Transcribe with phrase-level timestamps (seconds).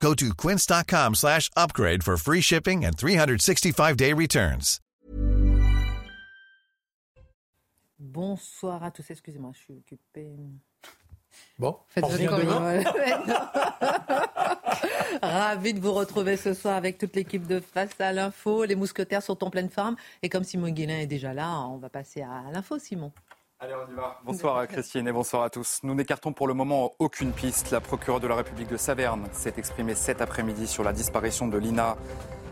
[0.00, 4.80] Go to quince.com slash upgrade for free shipping and 365-day returns.
[7.98, 9.10] Bonsoir à tous.
[9.10, 10.36] Excusez-moi, je suis occupée.
[11.58, 12.82] Bon, Faites on revient demain.
[15.22, 18.64] Ravi de vous retrouver ce soir avec toute l'équipe de Face à l'info.
[18.64, 19.96] Les mousquetaires sont en pleine forme.
[20.22, 23.12] Et comme Simon Guillain est déjà là, on va passer à l'info, Simon.
[23.58, 24.20] Allez, on y va.
[24.22, 25.80] Bonsoir à Christine et bonsoir à tous.
[25.82, 27.70] Nous n'écartons pour le moment aucune piste.
[27.70, 31.56] La procureure de la République de Saverne s'est exprimée cet après-midi sur la disparition de
[31.56, 31.96] Lina.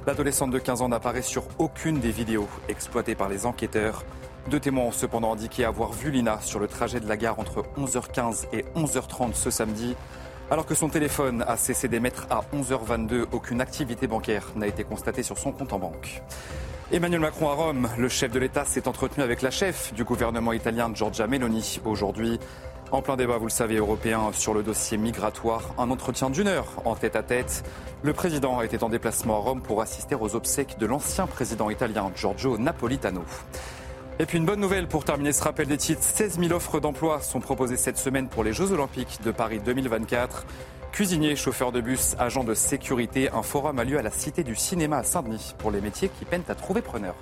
[0.07, 4.03] L'adolescente de 15 ans n'apparaît sur aucune des vidéos exploitées par les enquêteurs.
[4.49, 7.65] Deux témoins ont cependant indiqué avoir vu Lina sur le trajet de la gare entre
[7.77, 9.97] 11h15 et 11h30 ce samedi.
[10.51, 15.23] Alors que son téléphone a cessé d'émettre à 11h22, aucune activité bancaire n'a été constatée
[15.23, 16.23] sur son compte en banque.
[16.93, 20.53] Emmanuel Macron à Rome, le chef de l'État s'est entretenu avec la chef du gouvernement
[20.53, 22.39] italien Giorgia Meloni aujourd'hui.
[22.93, 26.67] En plein débat, vous le savez, européen sur le dossier migratoire, un entretien d'une heure
[26.85, 27.65] en tête à tête.
[28.03, 32.13] Le président était en déplacement à Rome pour assister aux obsèques de l'ancien président italien
[32.15, 33.25] Giorgio Napolitano.
[34.21, 36.03] Et puis une bonne nouvelle pour terminer ce rappel des titres.
[36.03, 40.45] 16 000 offres d'emploi sont proposées cette semaine pour les Jeux Olympiques de Paris 2024.
[40.95, 44.55] Cuisiniers, chauffeurs de bus, agents de sécurité, un forum a lieu à la Cité du
[44.55, 47.17] Cinéma à Saint-Denis pour les métiers qui peinent à trouver preneur.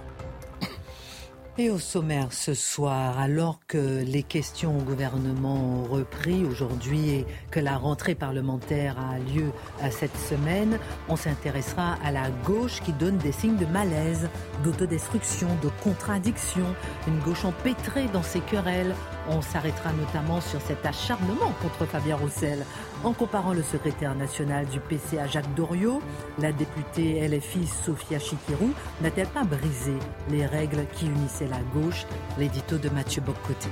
[1.58, 7.26] Et au sommaire ce soir, alors que les questions au gouvernement ont repris aujourd'hui et
[7.50, 10.78] que la rentrée parlementaire a lieu à cette semaine,
[11.10, 14.30] on s'intéressera à la gauche qui donne des signes de malaise,
[14.64, 16.74] d'autodestruction, de contradiction,
[17.06, 18.94] une gauche empêtrée dans ses querelles.
[19.28, 22.64] On s'arrêtera notamment sur cet acharnement contre Fabien Roussel.
[23.04, 26.02] En comparant le secrétaire national du PC à Jacques Doriot,
[26.38, 29.94] la députée LFI Sophia Chikirou n'a-t-elle pas brisé
[30.30, 32.04] les règles qui unissaient la gauche?
[32.38, 33.68] L'édito de Mathieu Boccoté.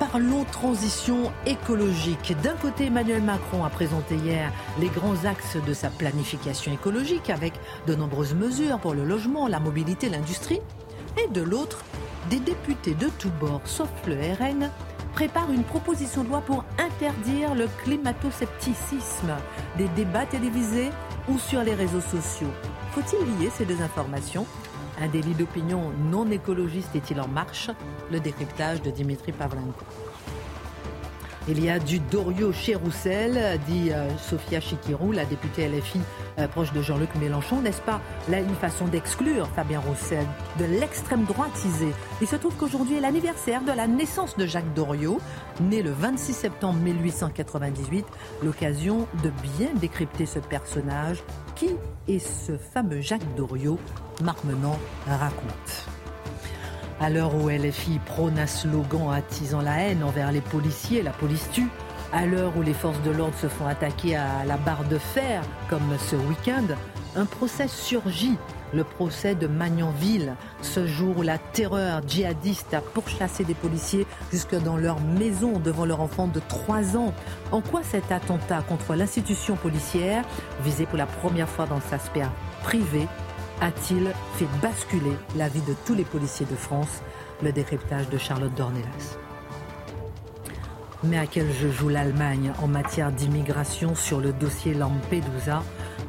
[0.00, 2.34] Parlons transition écologique.
[2.42, 7.54] D'un côté, Emmanuel Macron a présenté hier les grands axes de sa planification écologique avec
[7.86, 10.60] de nombreuses mesures pour le logement, la mobilité, l'industrie.
[11.22, 11.78] Et de l'autre,
[12.30, 14.70] des députés de tous bords, sauf le RN,
[15.14, 19.34] préparent une proposition de loi pour interdire le climato-scepticisme
[19.78, 20.90] des débats télévisés
[21.28, 22.50] ou sur les réseaux sociaux.
[22.92, 24.46] Faut-il lier ces deux informations?
[25.00, 27.70] Un délit d'opinion non écologiste est-il en marche?
[28.10, 29.84] Le décryptage de Dimitri Pavlenko.
[31.46, 36.00] Il y a du Doriot chez Roussel, dit euh, Sophia Chikirou, la députée LFI
[36.38, 37.60] euh, proche de Jean-Luc Mélenchon.
[37.60, 38.00] N'est-ce pas?
[38.30, 40.24] Là une façon d'exclure Fabien Roussel
[40.58, 41.88] de l'extrême droitisé
[42.22, 45.20] Il se trouve qu'aujourd'hui est l'anniversaire de la naissance de Jacques Doriot,
[45.60, 48.06] né le 26 septembre 1898.
[48.42, 51.22] L'occasion de bien décrypter ce personnage.
[51.56, 51.76] Qui
[52.08, 53.78] est ce fameux Jacques Doriot
[54.22, 55.93] Marc Menon raconte.
[57.00, 61.48] À l'heure où LFI prône un slogan attisant la haine envers les policiers, la police
[61.52, 61.68] tue.
[62.12, 65.42] À l'heure où les forces de l'ordre se font attaquer à la barre de fer,
[65.68, 66.66] comme ce week-end,
[67.16, 68.38] un procès surgit,
[68.72, 74.54] le procès de Magnanville, ce jour où la terreur djihadiste a pourchassé des policiers jusque
[74.54, 77.12] dans leur maison devant leur enfant de 3 ans.
[77.52, 80.24] En quoi cet attentat contre l'institution policière,
[80.62, 82.30] visé pour la première fois dans sa sphère
[82.62, 83.08] privée,
[83.60, 87.02] a-t-il fait basculer la vie de tous les policiers de France
[87.42, 89.16] Le décryptage de Charlotte Dornelas?
[91.02, 95.62] Mais à quel jeu joue l'Allemagne en matière d'immigration sur le dossier Lampedusa?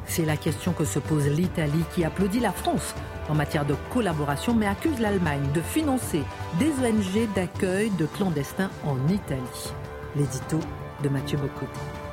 [0.06, 2.94] C'est la question que se pose l'Italie qui applaudit la France
[3.28, 6.22] en matière de collaboration mais accuse l'Allemagne de financer
[6.58, 9.72] des ONG d'accueil de clandestins en Italie.
[10.14, 10.60] L'édito
[11.02, 12.05] de Mathieu Bocoté.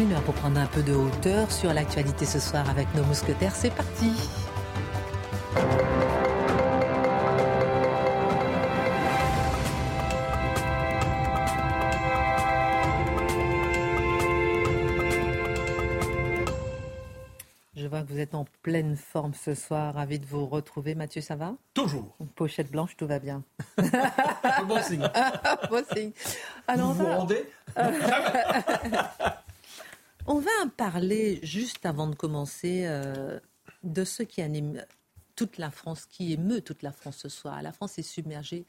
[0.00, 3.54] Une heure pour prendre un peu de hauteur sur l'actualité ce soir avec nos mousquetaires.
[3.54, 4.10] C'est parti.
[17.76, 19.92] Je vois que vous êtes en pleine forme ce soir.
[19.96, 20.94] Ravi de vous retrouver.
[20.94, 21.56] Mathieu, ça va?
[21.74, 22.16] Toujours.
[22.36, 23.42] Pochette blanche, tout va bien.
[24.66, 25.06] bon signe.
[25.70, 26.12] bon signe.
[26.66, 27.44] Alors, vous vous rendez?
[30.32, 33.40] On va parler juste avant de commencer euh,
[33.82, 34.86] de ce qui anime
[35.34, 37.60] toute la France, qui émeut toute la France ce soir.
[37.62, 38.64] La France est submergée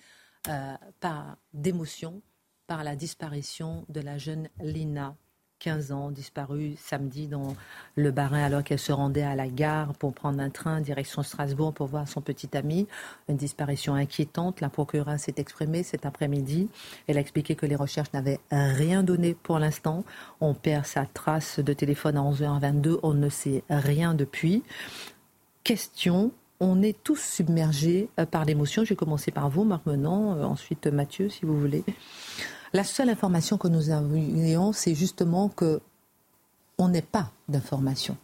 [0.47, 2.23] euh, par d'émotions,
[2.65, 5.15] par la disparition de la jeune Lina.
[5.61, 7.55] 15 ans, disparue samedi dans
[7.95, 11.71] le Barin alors qu'elle se rendait à la gare pour prendre un train direction Strasbourg
[11.71, 12.87] pour voir son petit ami.
[13.29, 14.59] Une disparition inquiétante.
[14.59, 16.67] La procureure s'est exprimée cet après-midi.
[17.07, 20.03] Elle a expliqué que les recherches n'avaient rien donné pour l'instant.
[20.39, 22.99] On perd sa trace de téléphone à 11h22.
[23.03, 24.63] On ne sait rien depuis.
[25.63, 26.31] Question
[26.63, 28.83] on est tous submergés euh, par l'émotion.
[28.83, 31.83] J'ai commencé par vous, Marc Menant, euh, ensuite Mathieu, si vous voulez.
[32.73, 35.81] La seule information que nous avions, c'est justement que
[36.77, 38.17] on n'est pas d'information.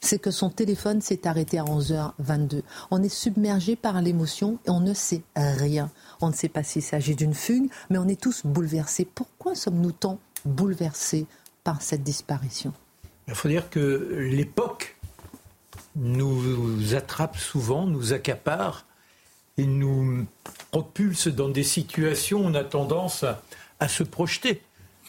[0.00, 2.62] C'est que son téléphone s'est arrêté à 11h22.
[2.90, 5.90] On est submergé par l'émotion et on ne sait rien.
[6.22, 9.04] On ne sait pas s'il s'agit d'une fugue, mais on est tous bouleversés.
[9.04, 11.26] Pourquoi sommes-nous tant bouleversés
[11.62, 12.72] par cette disparition?
[13.28, 14.96] Il faut dire que l'époque
[15.94, 18.86] nous attrape souvent, nous accapare
[19.58, 20.26] et nous
[20.70, 23.42] propulse dans des situations où on a tendance à
[23.80, 24.62] à se projeter.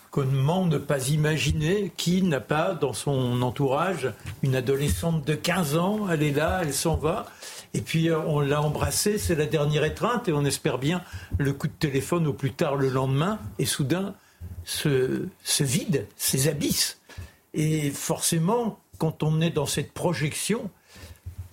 [0.10, 6.10] Comment ne pas imaginer qui n'a pas dans son entourage une adolescente de 15 ans,
[6.10, 7.28] elle est là, elle s'en va,
[7.74, 11.02] et puis euh, on l'a embrassée, c'est la dernière étreinte, et on espère bien
[11.38, 14.14] le coup de téléphone au plus tard le lendemain, et soudain,
[14.66, 17.00] ce, ce vide, ces abysses.
[17.54, 20.70] Et forcément, quand on est dans cette projection,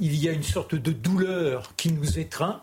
[0.00, 2.62] il y a une sorte de douleur qui nous étreint,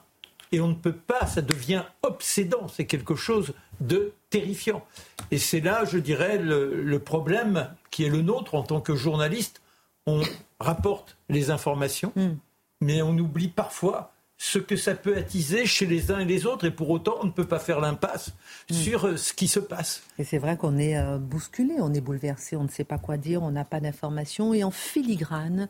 [0.52, 4.84] et on ne peut pas, ça devient obsédant, c'est quelque chose de terrifiant.
[5.32, 9.62] Et c'est là, je dirais, le, problème qui est le nôtre en tant que journaliste.
[10.06, 10.22] On
[10.60, 12.36] rapporte les informations, hmm.
[12.82, 16.66] mais on oublie parfois ce que ça peut attiser chez les uns et les autres,
[16.66, 18.34] et pour autant, on ne peut pas faire l'impasse
[18.70, 18.74] hmm.
[18.74, 20.04] sur euh, ce qui se passe.
[20.20, 23.16] Et c'est vrai qu'on est euh, bousculé, on est bouleversé, on ne sait pas quoi
[23.16, 25.70] dire, on n'a pas d'informations, et en filigrane,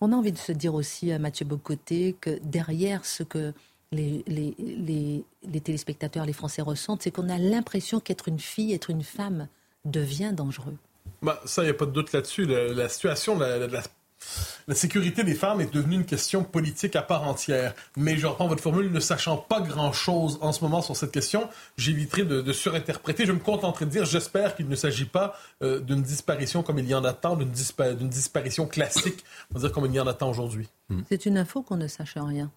[0.00, 3.54] on a envie de se dire aussi à Mathieu Bocoté que derrière ce que
[3.92, 5.24] les,
[5.64, 9.48] téléspectateurs, les Français ressentent, c'est qu'on a l'impression qu'être une fille, être une femme
[9.84, 10.76] devient dangereux.
[11.22, 12.46] Bah, ça, il n'y a pas de doute là-dessus.
[12.46, 17.74] La, situation, la sécurité des femmes est devenue une question politique à part entière.
[17.96, 21.48] Mais je reprends votre formule, ne sachant pas grand-chose en ce moment sur cette question,
[21.76, 23.26] j'éviterai de, surinterpréter.
[23.26, 26.86] Je me contenterai de dire, j'espère qu'il ne s'agit pas euh, d'une disparition comme il
[26.86, 27.50] y en a tant, d'une
[28.08, 30.68] disparition classique, on va dire comme il y en a tant aujourd'hui.
[30.90, 31.02] Hmm.
[31.08, 32.50] C'est une info qu'on ne sache rien.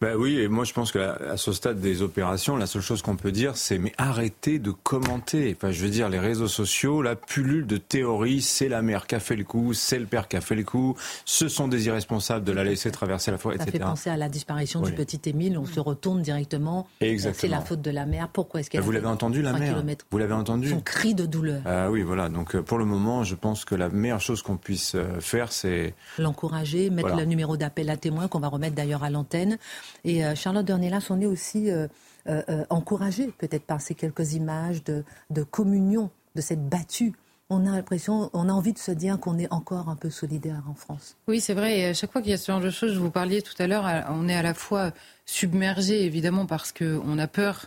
[0.00, 3.02] Ben oui, et moi je pense qu'à à ce stade des opérations, la seule chose
[3.02, 5.54] qu'on peut dire, c'est mais arrêtez de commenter.
[5.56, 9.14] Enfin, je veux dire, les réseaux sociaux, la pullule de théories, c'est la mère qui
[9.16, 11.86] a fait le coup, c'est le père qui a fait le coup, ce sont des
[11.86, 13.70] irresponsables de la laisser traverser la forêt, etc.
[13.70, 17.60] Ça fait penser à la disparition du petit Émile, on se retourne directement, c'est la
[17.60, 20.70] faute de la mère, pourquoi est-ce qu'elle Vous l'avez entendu la mère Vous l'avez entendu
[20.70, 21.62] Son cri de douleur.
[21.66, 24.56] Ah oui, voilà, donc euh, pour le moment, je pense que la meilleure chose qu'on
[24.56, 25.94] puisse euh, faire, c'est...
[26.18, 29.56] L'encourager, mettre le numéro d'appel à témoin qu'on va remettre d'ailleurs à l'antenne.
[30.04, 31.86] Et euh, Charlotte Dornelas, on est aussi euh,
[32.28, 37.14] euh, encouragé peut-être par ces quelques images de, de communion, de cette battue
[37.52, 40.62] on a l'impression, on a envie de se dire qu'on est encore un peu solidaire
[40.70, 41.16] en France.
[41.26, 41.80] Oui, c'est vrai.
[41.80, 43.60] Et à chaque fois qu'il y a ce genre de choses, je vous parliez tout
[43.60, 44.92] à l'heure, on est à la fois
[45.26, 47.66] submergé, évidemment, parce qu'on a peur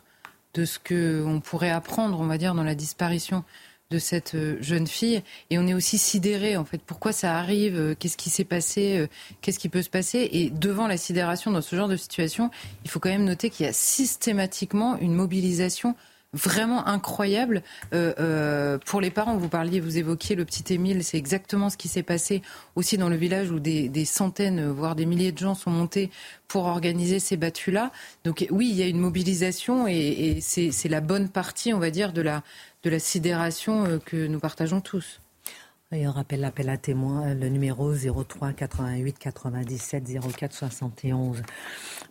[0.54, 3.44] de ce qu'on pourrait apprendre, on va dire, dans la disparition
[3.94, 5.22] de cette euh, jeune fille.
[5.52, 6.82] Et on est aussi sidéré, en fait.
[6.84, 9.08] Pourquoi ça arrive euh, Qu'est-ce qui s'est passé euh,
[9.42, 10.28] Qu'est-ce qui peut se passer?
[10.32, 12.50] Et devant la sidération dans ce genre de situation,
[12.84, 15.96] il faut quand même noter qu'il y a systématiquement une mobilisation
[16.36, 17.62] vraiment incroyable
[17.92, 19.38] pour les parents.
[19.38, 22.42] Vous parliez, vous évoquiez le petit Émile, c'est exactement ce qui s'est passé
[22.76, 26.10] aussi dans le village où des, centaines, voire des milliers de gens sont montés
[26.48, 27.92] pour organiser ces battues-là.
[28.24, 32.14] Donc oui, il y a une mobilisation et c'est la bonne partie, on va dire,
[32.14, 32.42] de la,
[32.84, 35.20] de la sidération euh, que nous partageons tous.
[35.92, 40.04] Et on rappelle l'appel à témoins, euh, le numéro 03 88 97
[40.38, 41.42] 04 71.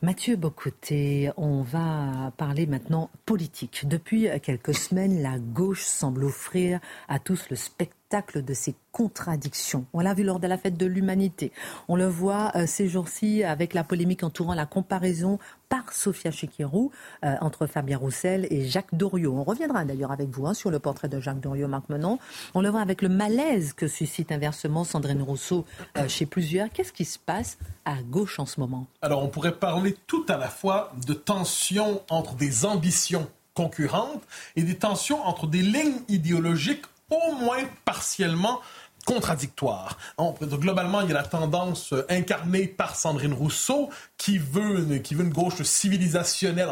[0.03, 3.87] Mathieu Bocoté, on va parler maintenant politique.
[3.87, 9.87] Depuis quelques semaines, la gauche semble offrir à tous le spectacle de ces contradictions.
[9.95, 11.51] On l'a vu lors de la fête de l'humanité.
[11.89, 15.39] On le voit euh, ces jours-ci avec la polémique entourant la comparaison
[15.71, 16.93] par Sophia Chikirou
[17.25, 19.35] euh, entre Fabien Roussel et Jacques Doriot.
[19.35, 22.19] On reviendra d'ailleurs avec vous hein, sur le portrait de Jacques Doriot, Marc Menon.
[22.53, 25.65] On le voit avec le malaise que suscite inversement Sandrine Rousseau
[25.97, 26.69] euh, chez plusieurs.
[26.71, 28.87] Qu'est-ce qui se passe à gauche en ce moment?
[29.01, 34.23] Alors on pourrait parler tout à la fois de tensions entre des ambitions concurrentes
[34.57, 38.61] et des tensions entre des lignes idéologiques au moins partiellement
[39.05, 39.99] contradictoire.
[40.41, 45.25] globalement, il y a la tendance euh, incarnée par Sandrine Rousseau qui veut, qui veut
[45.25, 46.69] une gauche civilisationnelle,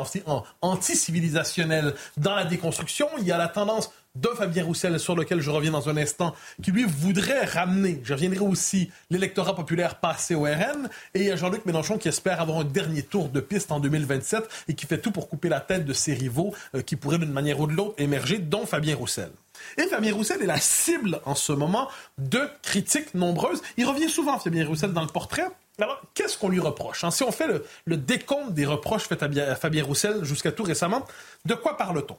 [0.62, 3.08] anti-civilisationnelle dans la déconstruction.
[3.18, 6.34] Il y a la tendance de Fabien Roussel, sur lequel je reviens dans un instant,
[6.62, 11.30] qui lui voudrait ramener, je reviendrai aussi, l'électorat populaire passé au RN, et il y
[11.30, 14.86] a Jean-Luc Mélenchon qui espère avoir un dernier tour de piste en 2027 et qui
[14.86, 17.68] fait tout pour couper la tête de ses rivaux euh, qui pourraient d'une manière ou
[17.68, 19.30] de l'autre émerger, dont Fabien Roussel.
[19.76, 21.88] Et Fabien Roussel est la cible en ce moment
[22.18, 23.62] de critiques nombreuses.
[23.76, 25.48] Il revient souvent, Fabien Roussel, dans le portrait.
[25.78, 27.04] Alors, qu'est-ce qu'on lui reproche?
[27.04, 27.10] Hein?
[27.10, 27.46] Si on fait
[27.86, 31.06] le, décompte des reproches faits à Fabien Roussel jusqu'à tout récemment,
[31.44, 32.18] de quoi parle-t-on?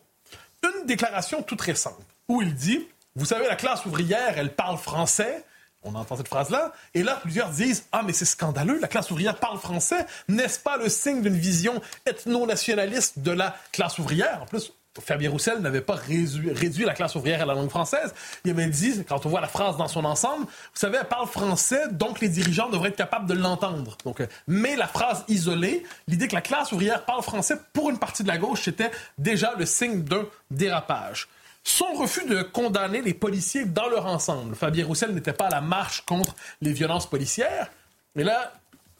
[0.63, 5.43] Une déclaration toute récente où il dit, vous savez, la classe ouvrière, elle parle français,
[5.83, 6.73] on entend cette phrase-là.
[6.93, 10.05] Et là, plusieurs disent Ah, mais c'est scandaleux, la classe ouvrière parle français.
[10.27, 15.59] N'est-ce pas le signe d'une vision ethno-nationaliste de la classe ouvrière En plus, Fabien Roussel
[15.59, 18.13] n'avait pas réduit, la classe ouvrière à la langue française.
[18.43, 21.27] Il avait dit, quand on voit la phrase dans son ensemble, vous savez, elle parle
[21.27, 23.97] français, donc les dirigeants devraient être capables de l'entendre.
[24.03, 27.99] Donc, euh, mais la phrase isolée, l'idée que la classe ouvrière parle français pour une
[27.99, 31.27] partie de la gauche, c'était déjà le signe d'un dérapage
[31.63, 34.55] son refus de condamner les policiers dans leur ensemble.
[34.55, 37.69] Fabien Roussel n'était pas à la marche contre les violences policières.
[38.15, 38.51] Mais là,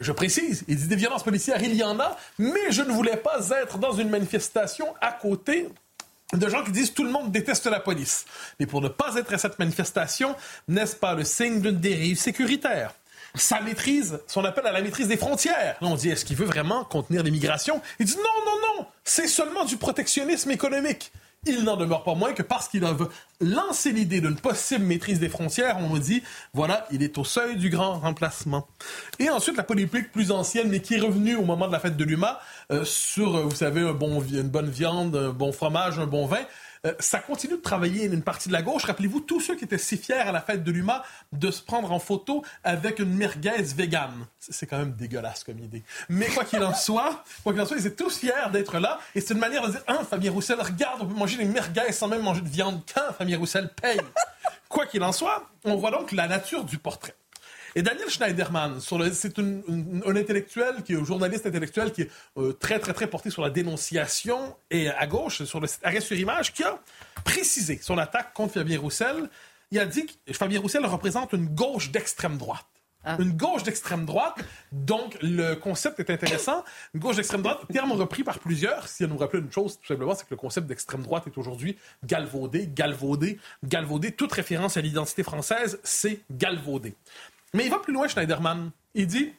[0.02, 3.18] je précise, il dit des violences policières, il y en a, mais je ne voulais
[3.18, 5.70] pas être dans une manifestation à côté
[6.34, 8.26] de gens qui disent tout le monde déteste la police.
[8.60, 10.36] Mais pour ne pas être à cette manifestation,
[10.68, 12.94] n'est-ce pas le signe d'une dérive sécuritaire?
[13.36, 15.78] Sa maîtrise, son appel à la maîtrise des frontières.
[15.82, 17.82] on dit, est-ce qu'il veut vraiment contenir l'immigration?
[18.00, 21.12] Il dit, non, non, non, c'est seulement du protectionnisme économique.
[21.48, 22.96] Il n'en demeure pas moins que parce qu'il a
[23.40, 26.22] lancé l'idée d'une possible maîtrise des frontières, on nous dit,
[26.54, 28.68] voilà, il est au seuil du grand remplacement.
[29.18, 31.98] Et ensuite, la polémique plus ancienne, mais qui est revenue au moment de la fête
[31.98, 32.40] de l'UMA,
[32.72, 36.28] euh, sur, euh, vous savez, un bon, une bonne viande, un bon fromage, un bon
[36.28, 36.46] vin.
[36.86, 38.86] Euh, ça continue de travailler une partie de la gauche.
[38.86, 41.92] Rappelez-vous tous ceux qui étaient si fiers à la fête de l'UMA de se prendre
[41.92, 44.26] en photo avec une merguez végane.
[44.40, 45.84] C'est quand même dégueulasse comme idée.
[46.10, 49.00] Mais quoi qu'il en soit, quoi qu'il en soit, ils étaient tous fiers d'être là.
[49.14, 51.92] Et c'est une manière de dire, hein, Fabien Roussel, regarde, on peut manger des merguez
[51.92, 52.82] sans même manger de viande.
[52.94, 54.02] Quand Fabien Roussel paye?
[54.68, 57.16] quoi qu'il en soit, on voit donc la nature du portrait.
[57.76, 58.80] Et Daniel Schneiderman,
[59.14, 63.42] c'est un intellectuel, qui un journaliste intellectuel qui est euh, très, très, très porté sur
[63.42, 66.80] la dénonciation et à gauche, sur le site Arrêt sur Image, qui a
[67.24, 69.30] précisé son attaque contre Fabien Roussel.
[69.72, 72.66] Il a dit que Fabien Roussel représente une gauche d'extrême droite.
[73.04, 73.18] Ah.
[73.20, 74.36] Une gauche d'extrême droite,
[74.72, 76.64] donc le concept est intéressant.
[76.94, 78.88] Une gauche d'extrême droite, terme repris par plusieurs.
[78.88, 81.38] Si elle nous rappelle une chose, tout simplement, c'est que le concept d'extrême droite est
[81.38, 84.12] aujourd'hui galvaudé, galvaudé, galvaudé.
[84.12, 86.94] Toute référence à l'identité française, c'est galvaudé.
[87.54, 88.72] Mais il va plus loin, Schneiderman.
[88.94, 89.34] Il dit,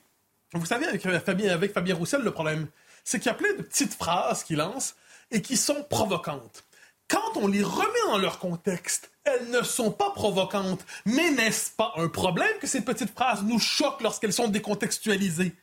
[0.52, 2.68] vous savez, avec Fabien, avec Fabien Roussel, le problème,
[3.04, 4.94] c'est qu'il y a plein de petites phrases qu'il lance
[5.30, 6.64] et qui sont provocantes.
[7.08, 10.84] Quand on les remet dans leur contexte, elles ne sont pas provocantes.
[11.04, 15.54] Mais n'est-ce pas un problème que ces petites phrases nous choquent lorsqu'elles sont décontextualisées?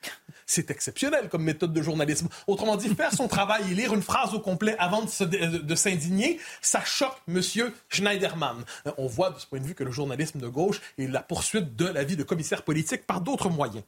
[0.51, 2.27] C'est exceptionnel comme méthode de journalisme.
[2.47, 6.83] Autrement dit, faire son travail et lire une phrase au complet avant de s'indigner, ça
[6.83, 7.39] choque M.
[7.87, 8.65] Schneiderman.
[8.87, 11.21] Euh, on voit de ce point de vue que le journalisme de gauche est la
[11.21, 13.83] poursuite de la vie de commissaire politique par d'autres moyens.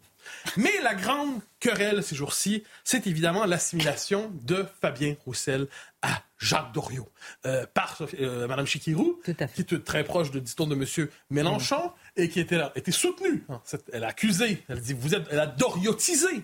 [0.55, 5.67] Mais la grande querelle ces jours-ci, c'est évidemment l'assimilation de Fabien Roussel
[6.03, 7.09] à Jacques Doriot
[7.47, 11.07] euh, par euh, Mme Chikirou, qui est très proche de, de M.
[11.31, 13.43] Mélenchon, et qui était, était soutenue.
[13.49, 13.61] Hein,
[13.93, 16.43] elle a accusé, elle dit, vous êtes, elle a doriotisé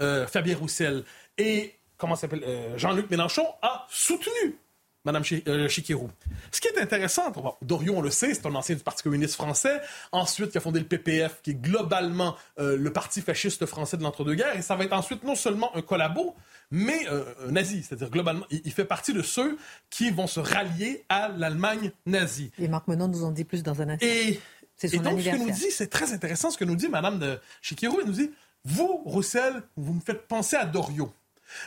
[0.00, 1.04] euh, Fabien Roussel.
[1.36, 4.56] Et, comment s'appelle, euh, Jean-Luc Mélenchon a soutenu
[5.04, 6.10] Mme euh, Chikirou.
[6.52, 9.80] Ce qui est intéressant, Doriot, on le sait, c'est un ancien du Parti communiste français,
[10.12, 14.56] ensuite qui a fondé le PPF, qui est globalement le parti fasciste français de l'entre-deux-guerres,
[14.58, 16.36] et ça va être ensuite non seulement un collabo,
[16.70, 19.56] mais un nazi, c'est-à-dire globalement, il, fait partie de ceux
[19.88, 22.52] qui vont se rallier à l'Allemagne nazie.
[22.58, 24.06] Et Marc Menon nous en dit plus dans un instant.
[24.06, 24.38] Et,
[24.82, 27.38] et donc, ce que nous dit, c'est très intéressant, ce que nous dit Mme de
[27.62, 28.30] Chikirou, elle nous dit,
[28.64, 31.12] vous, Roussel, vous me faites penser à Doriot.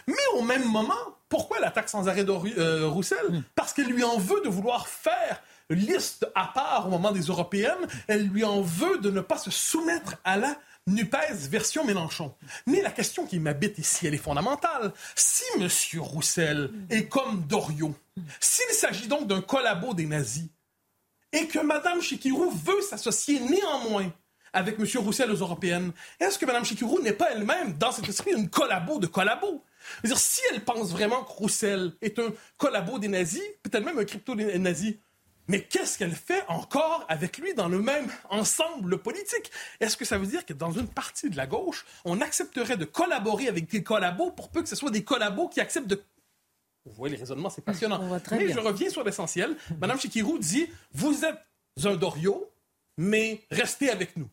[0.08, 0.94] Mais au même moment,
[1.30, 3.26] pourquoi elle attaque sans arrêt euh, Roussel?
[3.30, 3.44] Hmm.
[3.56, 7.88] Parce qu'elle lui en veut de vouloir faire liste à part au moment des européennes.
[8.08, 10.56] Elle lui en veut de ne pas se soumettre à la
[10.88, 12.34] NUPES version Mélenchon.
[12.68, 14.94] Mais la question qui m'habite ici, elle est fondamentale.
[15.16, 15.68] Si M.
[16.00, 17.96] Roussel est comme Doriot,
[18.40, 20.50] s'il s'agit donc d'un collabo des nazis,
[21.34, 24.12] et que Mme Chikirou veut s'associer néanmoins
[24.54, 24.86] avec M.
[24.98, 29.00] Roussel aux européennes, est-ce que Mme Chikirou n'est pas elle-même, dans cet esprit, une collabo
[29.00, 29.64] de collabo?
[30.04, 34.06] dire si elle pense vraiment que Roussel est un collabo des nazis, peut-être même un
[34.06, 34.96] crypto des nazis,
[35.48, 39.52] mais qu'est-ce qu'elle fait encore avec lui dans le même ensemble politique?
[39.82, 42.86] Est-ce que ça veut dire que dans une partie de la gauche, on accepterait de
[42.86, 46.02] collaborer avec des collabos pour peu que ce soit des collabos qui acceptent de
[46.86, 48.02] vous voyez, les raisonnements, c'est passionnant.
[48.32, 49.56] Mais je reviens sur l'essentiel.
[49.80, 51.40] Madame Chikirou dit Vous êtes
[51.86, 52.52] un Doriot,
[52.98, 54.30] mais restez avec nous.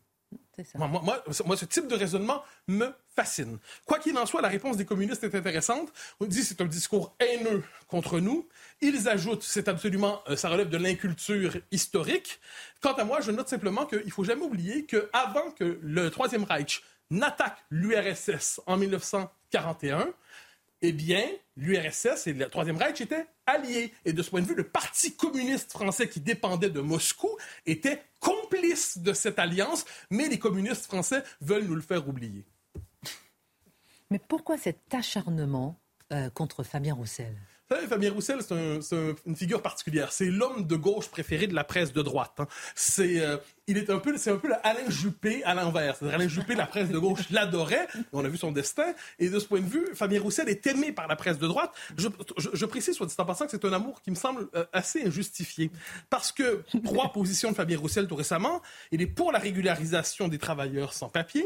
[0.75, 3.57] Moi, moi, moi, ce type de raisonnement me fascine.
[3.85, 5.91] Quoi qu'il en soit, la réponse des communistes est intéressante.
[6.19, 8.47] On dit c'est un discours haineux contre nous.
[8.81, 12.39] Ils ajoutent, c'est absolument, euh, ça relève de l'inculture historique.
[12.81, 16.43] Quant à moi, je note simplement qu'il ne faut jamais oublier qu'avant que le Troisième
[16.43, 20.13] Reich n'attaque l'URSS en 1941,
[20.81, 21.23] eh bien,
[21.57, 23.93] l'URSS et le Troisième Reich étaient alliés.
[24.05, 27.29] Et de ce point de vue, le Parti communiste français qui dépendait de Moscou
[27.65, 32.45] était complice de cette alliance, mais les communistes français veulent nous le faire oublier.
[34.09, 35.79] Mais pourquoi cet acharnement
[36.11, 37.35] euh, contre Fabien Roussel?
[37.87, 38.39] Fabien Roussel,
[38.81, 40.11] c'est une figure particulière.
[40.11, 42.33] C'est l'homme de gauche préféré de la presse de droite.
[42.39, 42.47] Hein.
[42.75, 43.37] C'est euh,
[43.71, 45.95] il est un peu, c'est un peu Alain Juppé à l'envers.
[45.95, 49.39] C'est-à-dire Alain Juppé, la presse de gauche l'adorait, on a vu son destin, et de
[49.39, 51.71] ce point de vue, Fabien Roussel est aimé par la presse de droite.
[51.97, 54.65] Je, je, précise, soit dit en passant, que c'est un amour qui me semble euh,
[54.73, 55.71] assez injustifié.
[56.09, 58.61] Parce que, trois positions de Fabien Roussel tout récemment,
[58.91, 61.45] il est pour la régularisation des travailleurs sans papier,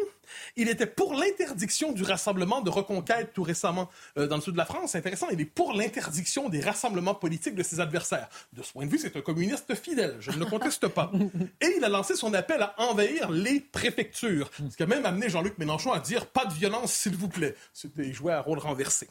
[0.56, 4.58] il était pour l'interdiction du rassemblement de reconquête tout récemment euh, dans le sud de
[4.58, 4.92] la France.
[4.92, 8.30] C'est intéressant, il est pour l'interdiction des rassemblements politiques de ses adversaires.
[8.54, 11.12] De ce point de vue, c'est un communiste fidèle, je ne le conteste pas.
[11.62, 14.50] Et il a lancé son appel à envahir les préfectures.
[14.70, 17.56] Ce qui a même amené Jean-Luc Mélenchon à dire pas de violence, s'il vous plaît.
[17.74, 19.08] C'était jouer à rôle renversé.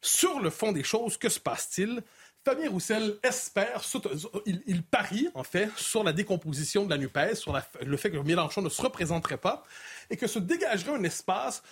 [0.00, 2.02] Sur le fond des choses, que se passe-t-il?
[2.44, 3.82] Fabien Roussel espère,
[4.46, 8.62] il, parie en fait sur la décomposition de la NUPES, sur le fait que Mélenchon
[8.62, 9.62] ne se représenterait pas,
[10.10, 11.62] et que se dégagerait un espace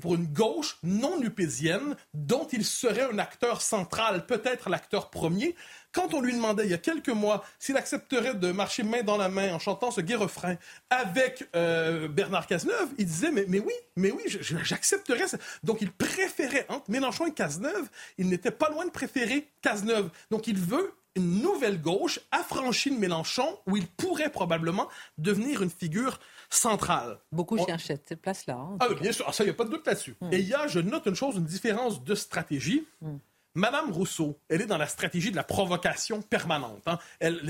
[0.00, 5.54] pour une gauche non nupésienne dont il serait un acteur central, peut-être l'acteur premier,
[5.92, 9.16] quand on lui demandait il y a quelques mois s'il accepterait de marcher main dans
[9.16, 10.56] la main en chantant ce gai refrain
[10.90, 15.24] avec euh, Bernard Cazeneuve, il disait mais, mais oui, mais oui, j'accepterais.
[15.64, 17.88] Donc il préférait entre Mélenchon et Cazeneuve,
[18.18, 20.10] il n'était pas loin de préférer Cazeneuve.
[20.30, 24.88] Donc il veut une nouvelle gauche affranchie de Mélenchon où il pourrait probablement
[25.18, 27.18] devenir une figure centrale.
[27.32, 28.54] Beaucoup cherchaient cette place-là.
[28.54, 30.16] Hein, ah, bien sûr, ah, ça, il n'y a pas de doute là-dessus.
[30.20, 30.32] Hmm.
[30.32, 32.86] Et il y a, je note une chose, une différence de stratégie.
[33.00, 33.16] Hmm.
[33.56, 36.82] Madame Rousseau, elle est dans la stratégie de la provocation permanente.
[36.84, 36.98] Hein.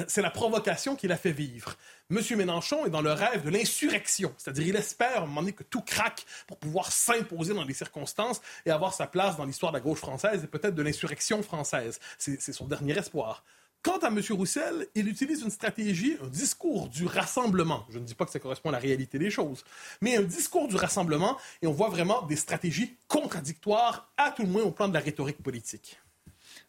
[0.06, 1.74] C'est la provocation qui la fait vivre.
[2.10, 5.52] Monsieur Mélenchon est dans le rêve de l'insurrection, c'est-à-dire il espère à un moment donné
[5.52, 9.72] que tout craque pour pouvoir s'imposer dans les circonstances et avoir sa place dans l'histoire
[9.72, 11.98] de la gauche française et peut-être de l'insurrection française.
[12.18, 13.42] C'est son dernier espoir.
[13.86, 14.20] Quant à M.
[14.30, 17.86] Roussel, il utilise une stratégie, un discours du rassemblement.
[17.88, 19.62] Je ne dis pas que ça correspond à la réalité des choses,
[20.00, 24.48] mais un discours du rassemblement, et on voit vraiment des stratégies contradictoires, à tout le
[24.48, 26.00] moins au plan de la rhétorique politique.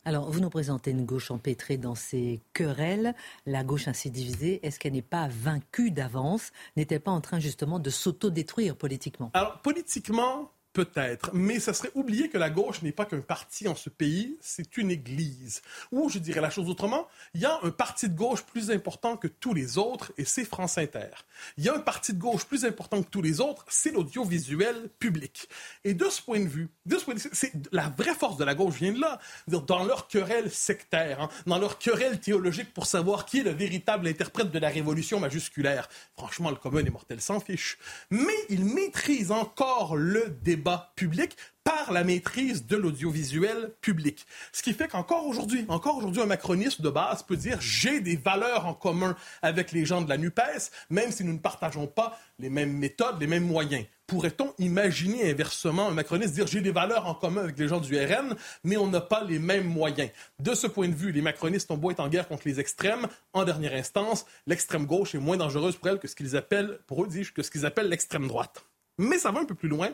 [0.05, 3.15] Alors, vous nous présentez une gauche empêtrée dans ses querelles,
[3.47, 4.59] la gauche ainsi divisée.
[4.61, 6.51] Est-ce qu'elle n'est pas vaincue d'avance?
[6.75, 9.31] N'est-elle pas en train justement de s'autodétruire politiquement?
[9.33, 13.75] Alors, politiquement, Peut-être, mais ça serait oublier que la gauche n'est pas qu'un parti en
[13.75, 15.63] ce pays, c'est une église.
[15.91, 19.17] Ou, je dirais la chose autrement, il y a un parti de gauche plus important
[19.17, 21.09] que tous les autres, et c'est France Inter.
[21.57, 24.89] Il y a un parti de gauche plus important que tous les autres, c'est l'audiovisuel
[24.99, 25.49] public.
[25.83, 26.97] Et de ce point de vue, de
[27.31, 31.29] c'est la vraie force de la gauche vient de là, dans leur querelle sectaire, hein,
[31.47, 35.89] dans leur querelle théologique pour savoir qui est le véritable interprète de la révolution majusculaire.
[36.15, 37.79] Franchement, le commun des mortels s'en fiche.
[38.11, 44.25] Mais ils maîtrisent encore le débat public par la maîtrise de l'audiovisuel public.
[44.51, 48.15] Ce qui fait qu'encore aujourd'hui, encore aujourd'hui, un macroniste de base peut dire j'ai des
[48.15, 52.17] valeurs en commun avec les gens de la NUPES, même si nous ne partageons pas
[52.39, 53.85] les mêmes méthodes, les mêmes moyens.
[54.07, 57.97] Pourrait-on imaginer inversement un macroniste dire j'ai des valeurs en commun avec les gens du
[57.97, 60.09] RN, mais on n'a pas les mêmes moyens?
[60.39, 63.07] De ce point de vue, les macronistes ont beau être en guerre contre les extrêmes,
[63.33, 67.03] en dernière instance, l'extrême gauche est moins dangereuse pour elles que ce qu'ils appellent, pour
[67.03, 68.63] eux, que ce qu'ils appellent l'extrême droite.
[68.97, 69.89] Mais ça va un peu plus loin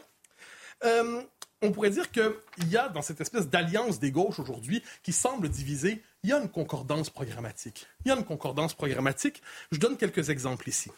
[0.83, 1.21] euh,
[1.63, 5.49] on pourrait dire qu'il y a dans cette espèce d'alliance des gauches aujourd'hui qui semble
[5.49, 7.87] diviser, il y a une concordance programmatique.
[8.05, 9.41] Il y a une concordance programmatique.
[9.71, 10.91] Je donne quelques exemples ici.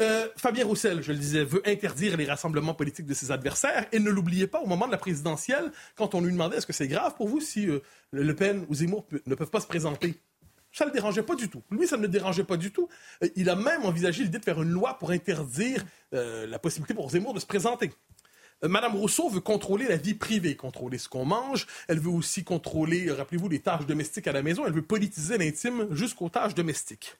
[0.00, 3.86] Euh, Fabien Roussel, je le disais, veut interdire les rassemblements politiques de ses adversaires.
[3.92, 6.72] Et ne l'oubliez pas, au moment de la présidentielle, quand on lui demandait est-ce que
[6.72, 7.80] c'est grave pour vous si euh,
[8.10, 10.20] Le Pen ou Zemmour ne peuvent pas se présenter,
[10.72, 11.62] ça ne le dérangeait pas du tout.
[11.70, 12.88] Lui, ça ne le dérangeait pas du tout.
[13.34, 15.82] Il a même envisagé l'idée de faire une loi pour interdire
[16.12, 17.92] la possibilité pour Zemmour de se présenter.
[18.64, 21.66] Euh, Madame Rousseau veut contrôler la vie privée, contrôler ce qu'on mange.
[21.88, 24.64] Elle veut aussi contrôler, rappelez-vous, les tâches domestiques à la maison.
[24.66, 27.16] Elle veut politiser l'intime jusqu'aux tâches domestiques.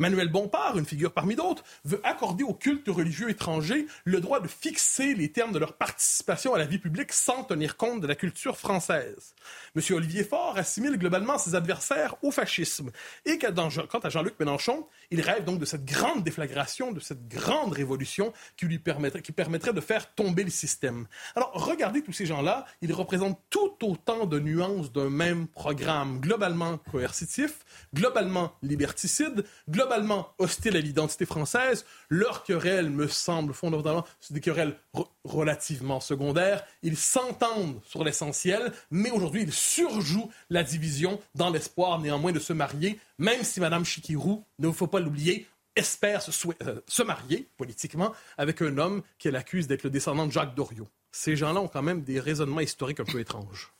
[0.00, 4.48] Manuel Bompard, une figure parmi d'autres, veut accorder aux cultes religieux étrangers le droit de
[4.48, 8.14] fixer les termes de leur participation à la vie publique sans tenir compte de la
[8.14, 9.34] culture française.
[9.76, 9.82] M.
[9.90, 12.90] Olivier Faure assimile globalement ses adversaires au fascisme.
[13.26, 17.74] Et quant à Jean-Luc Mélenchon, il rêve donc de cette grande déflagration, de cette grande
[17.74, 21.08] révolution qui lui permettrait, permettrait de faire tomber le système.
[21.36, 26.78] Alors, regardez tous ces gens-là, ils représentent tout autant de nuances d'un même programme, globalement
[26.90, 31.84] coercitif, globalement liberticide, globalement globalement hostiles à l'identité française.
[32.10, 34.76] Leurs querelles me semblent fondamentalement des querelles
[35.24, 36.62] relativement secondaires.
[36.84, 42.52] Ils s'entendent sur l'essentiel, mais aujourd'hui, ils surjouent la division dans l'espoir néanmoins de se
[42.52, 46.30] marier, même si Mme Chikirou, ne faut pas l'oublier, espère se,
[46.62, 50.88] euh, se, marier politiquement avec un homme qu'elle accuse d'être le descendant de Jacques Doriot.
[51.10, 53.72] ces gens-là ont quand même des raisonnements historiques un peu étranges.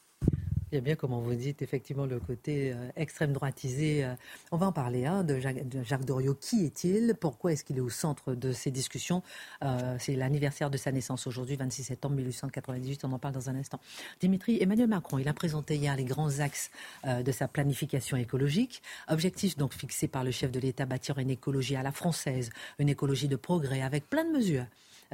[0.73, 4.05] A bien, comme vous dites, effectivement, le côté euh, extrême droitisé.
[4.05, 4.15] Euh,
[4.53, 6.35] on va en parler hein, de, Jacques, Doriot.
[6.35, 7.17] Qui est-il?
[7.19, 9.25] Pourquoi est-ce qu'il est au centre de ces discussions?
[9.65, 13.05] Euh, C'est l'anniversaire de sa naissance aujourd'hui, 26 septembre 1898.
[13.05, 13.81] On en parle dans un instant.
[14.21, 16.71] Dimitri, Emmanuel Macron, il a présenté hier les grands axes
[17.05, 18.81] de sa planification écologique.
[19.09, 22.89] Objectif donc fixé par le chef de l'État, bâtir une écologie à la française, une
[22.89, 24.67] écologie de progrès avec plein de mesures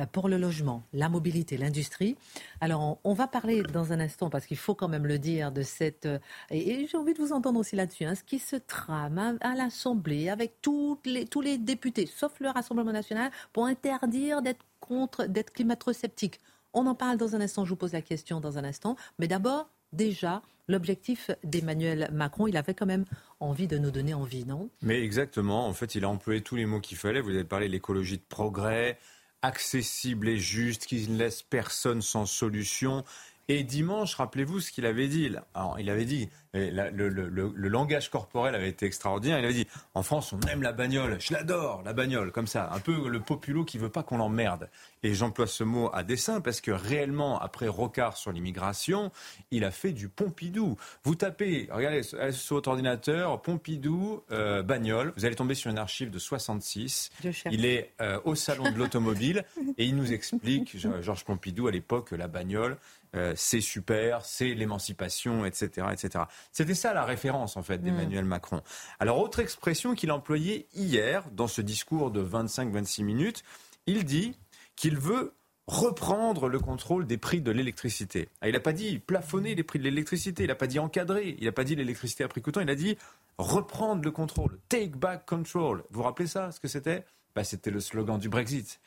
[0.05, 2.17] pour le logement, la mobilité, l'industrie.
[2.61, 5.63] Alors, on, va parler dans un instant, parce qu'il faut quand même le dire, de
[5.63, 6.05] cette...
[6.05, 6.19] Euh,
[6.51, 10.29] et, j'ai envie de vous entendre aussi là-dessus, hein, ce qui se trame à, l'Assemblée
[10.29, 15.53] avec toutes les, tous les députés, sauf le Rassemblement national, pour interdire d'être contre, d'être
[15.53, 16.41] climato-sceptique.
[16.75, 18.97] On en parle dans un instant, je vous pose la question dans un instant.
[19.19, 23.05] Mais d'abord, déjà, l'objectif d'Emmanuel Macron, il avait quand même
[23.41, 24.69] envie de nous donner envie, non?
[24.83, 27.21] Mais exactement, en fait, il a employé tous les mots qu'il fallait.
[27.21, 28.99] Vous avez parlé de l'écologie de progrès,
[29.47, 33.05] accessible et juste, qui ne laisse personne sans solution.
[33.49, 35.31] Et dimanche, rappelez-vous ce qu'il avait dit.
[35.55, 39.39] Alors, il avait dit le, langage corporel avait été extraordinaire.
[39.39, 41.17] Il avait dit en France, on aime la bagnole.
[41.21, 42.71] Je l'adore, la bagnole, comme ça.
[42.73, 44.69] Un peu le populo qui veut pas qu'on l'emmerde.
[45.03, 49.13] Et j'emploie ce mot à dessein parce que réellement, après Rocard sur l'immigration,
[49.51, 50.77] il a fait du Pompidou.
[51.05, 55.13] Vous tapez, regardez sur votre ordinateur, Pompidou, euh, bagnole.
[55.17, 57.11] Vous allez tomber sur une archive de 66.
[57.51, 59.45] Il est euh, au salon de l'automobile
[59.79, 62.77] et il nous explique, Georges Pompidou, à l'époque, la bagnole,
[63.17, 66.25] euh, c'est super, c'est l'émancipation, etc., etc.
[66.53, 68.29] C'était ça la référence en fait d'Emmanuel mm.
[68.29, 68.63] Macron.
[69.01, 73.45] Alors autre expression qu'il a employée hier dans ce discours de 25-26 minutes,
[73.87, 74.37] il dit
[74.77, 75.33] qu'il veut
[75.67, 78.29] reprendre le contrôle des prix de l'électricité.
[78.41, 81.37] Ah, il n'a pas dit plafonner les prix de l'électricité, il n'a pas dit encadrer,
[81.39, 82.97] il n'a pas dit l'électricité à prix coûtant, il a dit
[83.39, 85.83] reprendre le contrôle, take back control.
[85.91, 87.05] Vous vous rappelez ça, ce que c'était?
[87.35, 88.81] Bah, C'était le slogan du Brexit.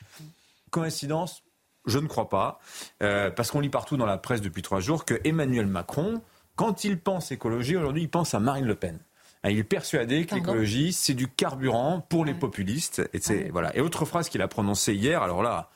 [0.71, 1.43] Coïncidence
[1.85, 2.59] Je ne crois pas,
[3.01, 6.21] euh, parce qu'on lit partout dans la presse depuis trois jours que Emmanuel Macron
[6.59, 8.99] quand il pense écologie, aujourd'hui, il pense à Marine Le Pen.
[9.45, 13.01] Hein, il est persuadé que l'écologie, c'est du carburant pour les populistes.
[13.13, 13.73] Et, voilà.
[13.77, 15.69] et autre phrase qu'il a prononcée hier, alors là,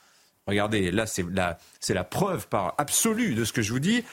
[0.46, 4.04] regardez, là, c'est la, la preuve par absolue de ce que je vous dis.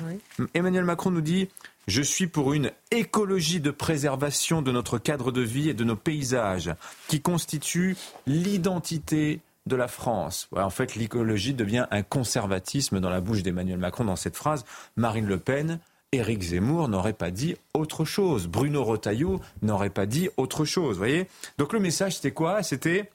[0.53, 1.49] Emmanuel Macron nous dit
[1.89, 5.97] Je suis pour une écologie de préservation de notre cadre de vie et de nos
[5.97, 6.73] paysages,
[7.09, 10.47] qui constitue l'identité de la France.
[10.55, 14.65] en fait, l'écologie devient un conservatisme dans la bouche d'Emmanuel Macron dans cette phrase.
[14.95, 15.79] Marine Le Pen,
[16.11, 18.47] Éric Zemmour n'aurait pas dit autre chose.
[18.47, 20.97] Bruno Retailleau n'aurait pas dit autre chose.
[20.97, 21.27] Voyez?
[21.57, 22.63] Donc le message, c'était quoi?
[22.63, 23.09] C'était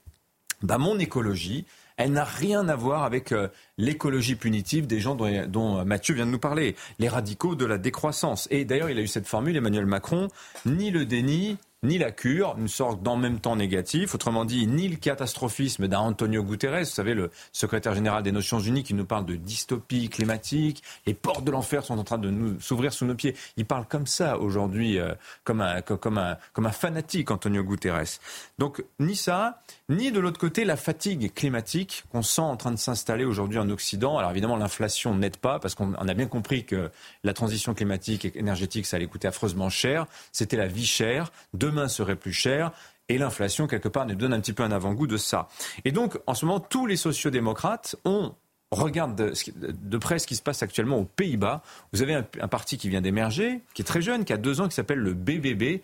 [0.62, 5.46] bah, mon écologie, elle n'a rien à voir avec euh, l'écologie punitive des gens dont,
[5.46, 8.48] dont, Mathieu vient de nous parler, les radicaux de la décroissance.
[8.50, 10.28] Et d'ailleurs, il a eu cette formule, Emmanuel Macron,
[10.64, 14.88] ni le déni, ni la cure, une sorte d'en même temps négatif, autrement dit, ni
[14.88, 19.24] le catastrophisme d'Antonio Guterres, vous savez, le secrétaire général des Nations Unies qui nous parle
[19.24, 23.14] de dystopie climatique, les portes de l'enfer sont en train de nous s'ouvrir sous nos
[23.14, 23.36] pieds.
[23.56, 28.18] Il parle comme ça aujourd'hui, euh, comme, un, comme, un, comme un fanatique, Antonio Guterres.
[28.58, 32.76] Donc, ni ça, ni de l'autre côté la fatigue climatique qu'on sent en train de
[32.76, 34.18] s'installer aujourd'hui en Occident.
[34.18, 36.90] Alors évidemment, l'inflation n'aide pas parce qu'on a bien compris que
[37.22, 40.06] la transition climatique et énergétique, ça allait coûter affreusement cher.
[40.32, 41.30] C'était la vie chère.
[41.54, 42.72] Demain serait plus cher.
[43.08, 45.48] Et l'inflation, quelque part, nous donne un petit peu un avant-goût de ça.
[45.84, 48.34] Et donc, en ce moment, tous les sociodémocrates ont
[48.70, 51.62] regarde de, près ce qui se passe actuellement aux Pays-Bas.
[51.92, 54.68] Vous avez un, parti qui vient d'émerger, qui est très jeune, qui a deux ans,
[54.68, 55.82] qui s'appelle le BBB.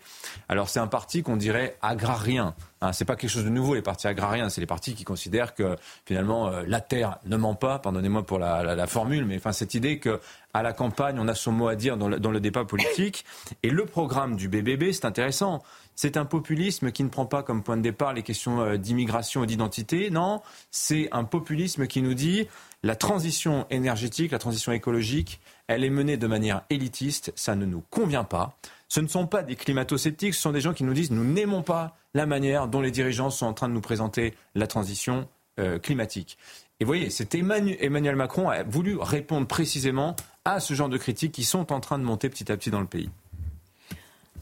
[0.49, 2.55] Alors c'est un parti qu'on dirait agrarien.
[2.81, 5.53] Hein, c'est pas quelque chose de nouveau les partis agrariens, c'est les partis qui considèrent
[5.53, 7.79] que finalement euh, la terre ne ment pas.
[7.79, 10.19] Pardonnez-moi pour la, formule, mais enfin cette idée que
[10.53, 13.23] à la campagne on a son mot à dire dans le, dans le débat politique.
[13.63, 15.63] Et le programme du BBB, c'est intéressant.
[15.95, 19.43] C'est un populisme qui ne prend pas comme point de départ les questions euh, d'immigration
[19.43, 20.09] et d'identité.
[20.09, 22.47] Non, c'est un populisme qui nous dit
[22.83, 27.83] la transition énergétique, la transition écologique, elle est menée de manière élitiste, ça ne nous
[27.89, 28.57] convient pas.
[28.89, 31.63] Ce ne sont pas des climato-sceptiques, ce sont des gens qui nous disent nous n'aimons
[31.63, 35.27] pas la manière dont les dirigeants sont en train de nous présenter la transition
[35.59, 36.37] euh, climatique.
[36.79, 41.31] Et vous voyez, c'est Emmanuel Macron a voulu répondre précisément à ce genre de critiques
[41.31, 43.09] qui sont en train de monter petit à petit dans le pays.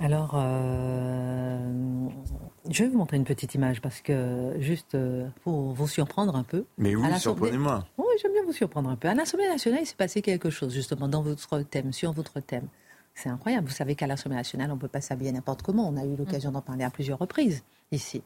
[0.01, 2.09] Alors, euh,
[2.69, 6.41] je vais vous montrer une petite image parce que, juste euh, pour vous surprendre un
[6.41, 6.65] peu.
[6.79, 7.85] Mais oui, surprenez-moi.
[7.99, 9.09] Oui, j'aime bien vous surprendre un peu.
[9.09, 12.67] À l'Assemblée nationale, il s'est passé quelque chose, justement, dans votre thème, sur votre thème.
[13.13, 13.67] C'est incroyable.
[13.67, 15.87] Vous savez qu'à l'Assemblée nationale, on ne peut pas s'habiller n'importe comment.
[15.87, 18.23] On a eu l'occasion d'en parler à plusieurs reprises ici.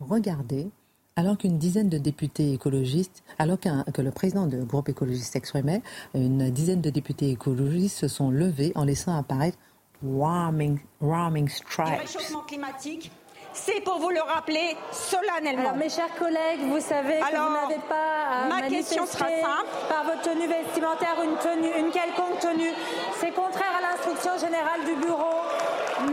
[0.00, 0.70] Regardez,
[1.16, 5.82] alors qu'une dizaine de députés écologistes, alors que le président du groupe écologiste s'exprimait,
[6.14, 9.58] une dizaine de députés écologistes se sont levés en laissant apparaître
[10.02, 11.90] warming, warming stripes.
[11.90, 13.10] Le réchauffement climatique,
[13.52, 15.70] c'est pour vous le rappeler solennellement.
[15.70, 19.70] Alors, mes chers collègues, vous savez que vous n'avez pas à ma question sera simple.
[19.88, 22.72] par votre tenue vestimentaire une, tenue, une quelconque tenue.
[23.18, 25.40] C'est contraire à l'instruction générale du bureau.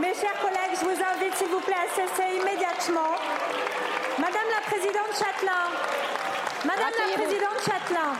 [0.00, 3.12] Mes chers collègues, je vous invite, s'il vous plaît, à cesser immédiatement.
[4.18, 5.68] Madame la Présidente Châtelain,
[6.64, 8.12] Madame la Présidente Châtelain,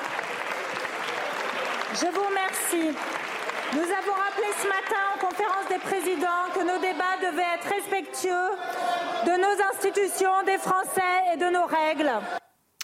[1.94, 3.23] je vous remercie.
[3.74, 8.30] Nous avons rappelé ce matin en conférence des présidents que nos débats devaient être respectueux
[9.26, 12.24] de nos institutions, des Français et de nos règles.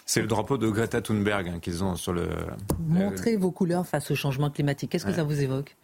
[0.05, 2.27] C'est le drapeau de Greta Thunberg hein, qu'ils ont sur le.
[2.79, 4.91] Montrez vos couleurs face au changement climatique.
[4.91, 5.77] Qu'est-ce que ça vous évoque?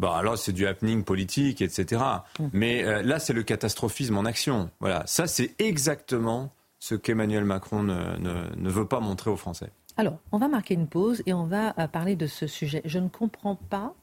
[0.00, 2.02] Bon, alors c'est du happening politique, etc.
[2.40, 2.50] Hum.
[2.52, 4.70] Mais euh, là, c'est le catastrophisme en action.
[4.80, 9.70] Voilà, ça, c'est exactement ce qu'Emmanuel Macron ne, veut pas montrer aux Français.
[9.96, 12.82] Alors, on va marquer une pause et on va euh, parler de ce sujet.
[12.84, 13.94] Je ne comprends pas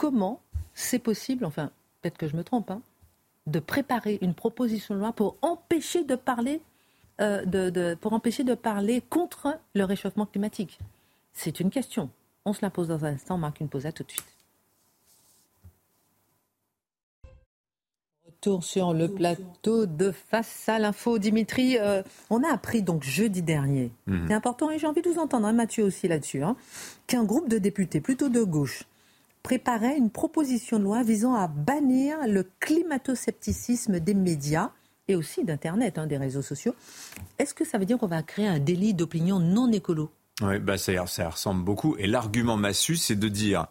[0.00, 0.40] comment
[0.72, 2.80] c'est possible, enfin, peut-être que je me trompe, hein,
[3.46, 6.62] de préparer une proposition de loi pour empêcher de parler,
[7.20, 10.78] euh, pour empêcher de parler contre le réchauffement climatique?
[11.34, 12.08] C'est une question.
[12.46, 14.24] On se la pose dans un instant, on marque une pause à tout de suite.
[18.24, 21.18] Retour sur le plateau de Face à l'info.
[21.18, 24.28] Dimitri, euh, on a appris donc jeudi dernier, mhm.
[24.28, 26.56] c'est important et j'ai envie de vous entendre, hein, Mathieu aussi là-dessus, hein,
[27.06, 28.86] qu'un groupe de députés plutôt de gauche
[29.42, 34.70] préparait une proposition de loi visant à bannir le climato-scepticisme des médias
[35.08, 36.74] et aussi d'Internet, hein, des réseaux sociaux.
[37.38, 40.10] Est-ce que ça veut dire qu'on va créer un délit d'opinion non écolo?
[40.42, 41.96] Oui, bah ça, ça ressemble beaucoup.
[41.98, 43.66] Et l'argument massu, c'est de dire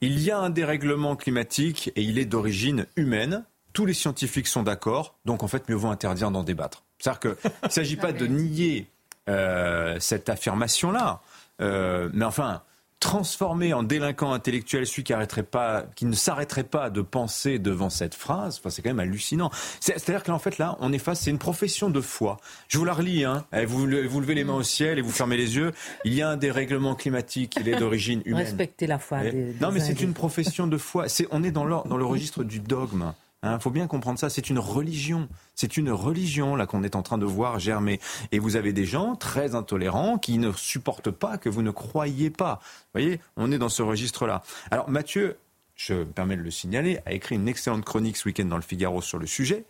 [0.00, 4.62] il y a un dérèglement climatique et il est d'origine humaine tous les scientifiques sont
[4.62, 6.84] d'accord, donc en fait, mieux vaut interdire d'en débattre.
[6.98, 8.86] C'est-à-dire qu'il ne s'agit pas de nier
[9.28, 11.20] euh, cette affirmation-là,
[11.60, 12.62] euh, mais enfin,
[13.00, 17.88] transformer en délinquant intellectuel celui qui, arrêterait pas, qui ne s'arrêterait pas de penser devant
[17.88, 19.50] cette phrase, enfin, c'est quand même hallucinant.
[19.80, 22.36] C'est-à-dire que là, en fait, là, on est face, c'est une profession de foi.
[22.68, 23.46] Je vous la relis, hein.
[23.54, 25.72] Eh, vous, vous levez les mains au ciel et vous fermez les yeux.
[26.04, 28.44] Il y a un dérèglement climatique, il est d'origine humaine.
[28.44, 29.20] Respectez la foi.
[29.22, 31.06] Des, non, mais c'est une profession de foi.
[31.30, 33.12] on est dans, dans le registre du dogme.
[33.42, 34.28] Il hein, faut bien comprendre ça.
[34.28, 35.28] C'est une religion.
[35.54, 37.98] C'est une religion là qu'on est en train de voir germer.
[38.32, 42.28] Et vous avez des gens très intolérants qui ne supportent pas que vous ne croyez
[42.28, 42.60] pas.
[42.62, 44.42] Vous voyez, on est dans ce registre-là.
[44.70, 45.38] Alors Mathieu,
[45.74, 48.62] je me permets de le signaler, a écrit une excellente chronique ce week-end dans le
[48.62, 49.64] Figaro sur le sujet.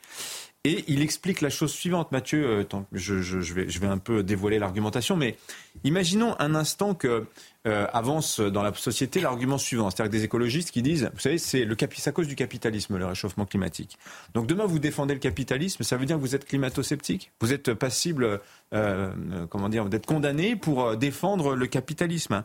[0.64, 4.22] Et il explique la chose suivante, Mathieu, euh, je, je, vais, je vais un peu
[4.22, 5.38] dévoiler l'argumentation, mais
[5.84, 7.24] imaginons un instant que
[7.66, 11.64] euh, avance dans la société l'argument suivant, c'est-à-dire des écologistes qui disent, vous savez, c'est
[11.64, 13.98] le à cause du capitalisme, le réchauffement climatique.
[14.34, 17.72] Donc demain, vous défendez le capitalisme, ça veut dire que vous êtes climato-sceptique, vous êtes
[17.72, 18.40] passible,
[18.74, 22.44] euh, comment dire, êtes condamné pour défendre le capitalisme.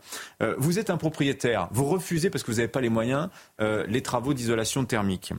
[0.58, 3.28] vous êtes un propriétaire, vous refusez parce que vous n'avez pas les moyens
[3.60, 5.34] les travaux d'isolation thermique.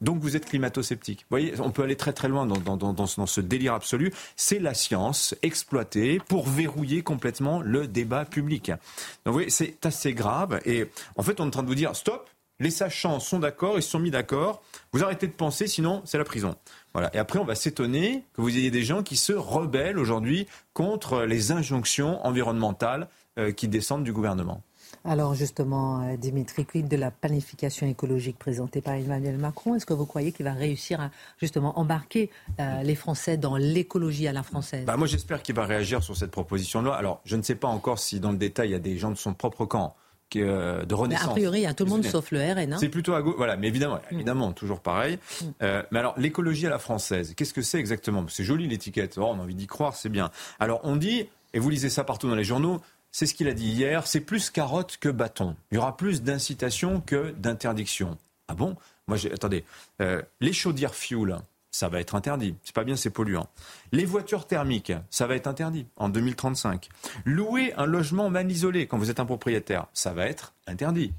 [0.00, 1.20] Donc vous êtes climato-sceptique.
[1.22, 4.12] Vous voyez, on peut aller très très loin dans, dans, ce délire absolu.
[4.36, 8.70] C'est la science exploitée pour verrouiller complètement le débat public.
[8.70, 8.78] Donc
[9.26, 10.60] vous voyez, c'est assez grave.
[10.64, 10.86] Et
[11.16, 13.82] en fait, on est en train de vous dire, stop, les sachants sont d'accord, ils
[13.82, 14.62] se sont mis d'accord.
[14.92, 16.54] Vous arrêtez de penser, sinon c'est la prison.
[16.92, 17.14] Voilà.
[17.14, 21.22] Et après, on va s'étonner que vous ayez des gens qui se rebellent aujourd'hui contre
[21.22, 23.08] les injonctions environnementales
[23.38, 24.62] euh, qui descendent du gouvernement.
[25.04, 29.74] Alors justement, euh, Dimitri, quid de la planification écologique présentée par Emmanuel Macron?
[29.74, 34.28] Est-ce que vous croyez qu'il va réussir à justement embarquer euh, les Français dans l'écologie
[34.28, 34.84] à la française?
[34.84, 36.96] Bah, Moi j'espère qu'il va réagir sur cette proposition de loi.
[36.96, 39.10] Alors je ne sais pas encore si dans le détail il y a des gens
[39.10, 39.94] de son propre camp.
[40.36, 41.26] Euh, de renaissance.
[41.26, 42.72] Mais a priori, il y a tout le monde sauf le RN.
[42.72, 42.76] Hein.
[42.78, 43.34] c'est plutôt à gauche.
[43.36, 44.14] Voilà, mais évidemment, mm.
[44.14, 45.18] évidemment, toujours pareil.
[45.42, 45.46] Mm.
[45.90, 48.24] mais alors, l'écologie à la française, qu'est-ce que c'est exactement?
[48.28, 49.18] C'est joli l'étiquette.
[49.18, 50.30] Oh, on a envie d'y croire, c'est bien.
[50.60, 52.80] Alors, on dit, et vous lisez ça partout dans les journaux,
[53.12, 55.56] c'est ce qu'il a dit hier, c'est plus carotte que bâton.
[55.70, 58.18] Il y aura plus d'incitation que d'interdiction.
[58.48, 58.76] Ah bon?
[59.06, 59.64] Moi, attendez,
[60.00, 61.38] euh, les chaudières fuel,
[61.70, 62.54] ça va être interdit.
[62.64, 63.48] C'est pas bien, c'est polluant.
[63.92, 66.88] Les voitures thermiques, ça va être interdit en 2035.
[67.24, 71.12] Louer un logement mal isolé quand vous êtes un propriétaire, ça va être interdit.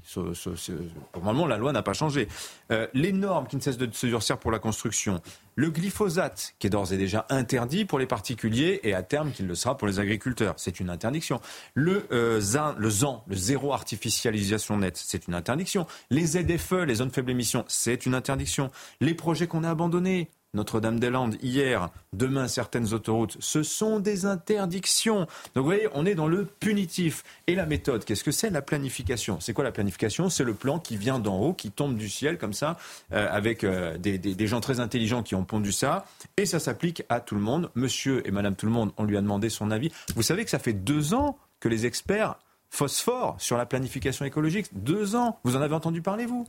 [1.14, 2.28] normalement, la loi n'a pas changé.
[2.70, 5.20] Euh, les normes qui ne cessent de se durcir pour la construction.
[5.54, 9.46] Le glyphosate, qui est d'ores et déjà interdit pour les particuliers et à terme qu'il
[9.46, 10.54] le sera pour les agriculteurs.
[10.56, 11.40] C'est une interdiction.
[11.74, 15.86] Le, euh, ZAN, le ZAN, le zéro artificialisation nette, c'est une interdiction.
[16.10, 18.70] Les ZFE, les zones faibles émissions, c'est une interdiction.
[19.00, 25.20] Les projets qu'on a abandonnés, notre-Dame-des-Landes hier, demain certaines autoroutes, ce sont des interdictions.
[25.54, 27.24] Donc vous voyez, on est dans le punitif.
[27.46, 29.40] Et la méthode, qu'est-ce que c'est La planification?
[29.42, 30.30] C'est quoi la planification?
[30.30, 32.78] C'est le plan qui vient d'en haut, qui tombe du ciel comme ça,
[33.12, 36.06] euh, avec euh, des, gens très intelligents qui ont pondu ça.
[36.36, 37.70] Et ça s'applique à tout le monde.
[37.74, 39.92] Monsieur et Madame tout le monde, on lui a demandé son avis.
[40.16, 42.36] Vous savez que ça fait deux ans que les experts
[42.70, 44.66] phosphore sur la planification écologique.
[44.72, 45.38] Deux ans.
[45.44, 46.46] Vous en avez entendu parler, vous?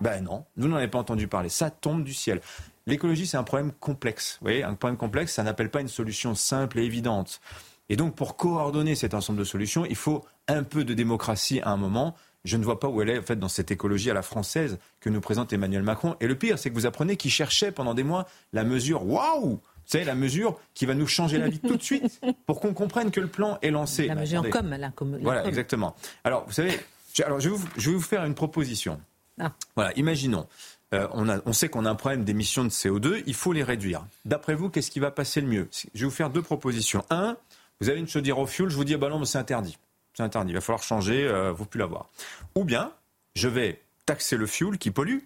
[0.00, 1.48] Ben non, vous n'en avez pas entendu parler.
[1.48, 2.40] Ça tombe du ciel.
[2.86, 4.38] l'écologie, c'est un problème complexe.
[4.40, 7.40] Vous voyez, un problème complexe, ça n'appelle pas une solution simple et évidente.
[7.88, 11.70] Et donc, pour coordonner cet ensemble de solutions, il faut un peu de démocratie à
[11.70, 12.16] un moment.
[12.46, 14.78] Je ne vois pas où elle est, en fait, dans cette écologie à la française
[15.00, 16.16] que nous présente Emmanuel Macron.
[16.20, 19.60] Et le pire, c'est que vous apprenez qu'il cherchait pendant des mois la mesure, waouh
[19.88, 23.10] savez, la mesure qui va nous changer la vie tout de suite pour qu'on comprenne
[23.12, 24.06] que le plan est lancé.
[24.08, 25.48] La mesure comme, la, comme la Voilà, com.
[25.48, 25.94] exactement.
[26.24, 26.78] Alors, vous savez,
[27.14, 29.00] je, alors, je, vais vous, je vais vous faire une proposition.
[29.38, 29.52] Ah.
[29.76, 30.46] Voilà, imaginons.
[30.92, 33.62] euh, on, a, on sait qu'on a un problème d'émissions de CO2, il faut les
[33.62, 34.04] réduire.
[34.24, 35.68] D'après vous, qu'est-ce qui va passer le mieux?
[35.94, 37.04] Je vais vous faire deux propositions.
[37.10, 37.36] Un,
[37.80, 39.78] vous avez une chaudière au fioul, je vous dis, ah bah non, mais c'est interdit.
[40.16, 42.08] C'est interdit, il va falloir changer, euh, vous ne plus l'avoir.
[42.54, 42.90] Ou bien,
[43.34, 45.18] je vais taxer le fioul qui pollue,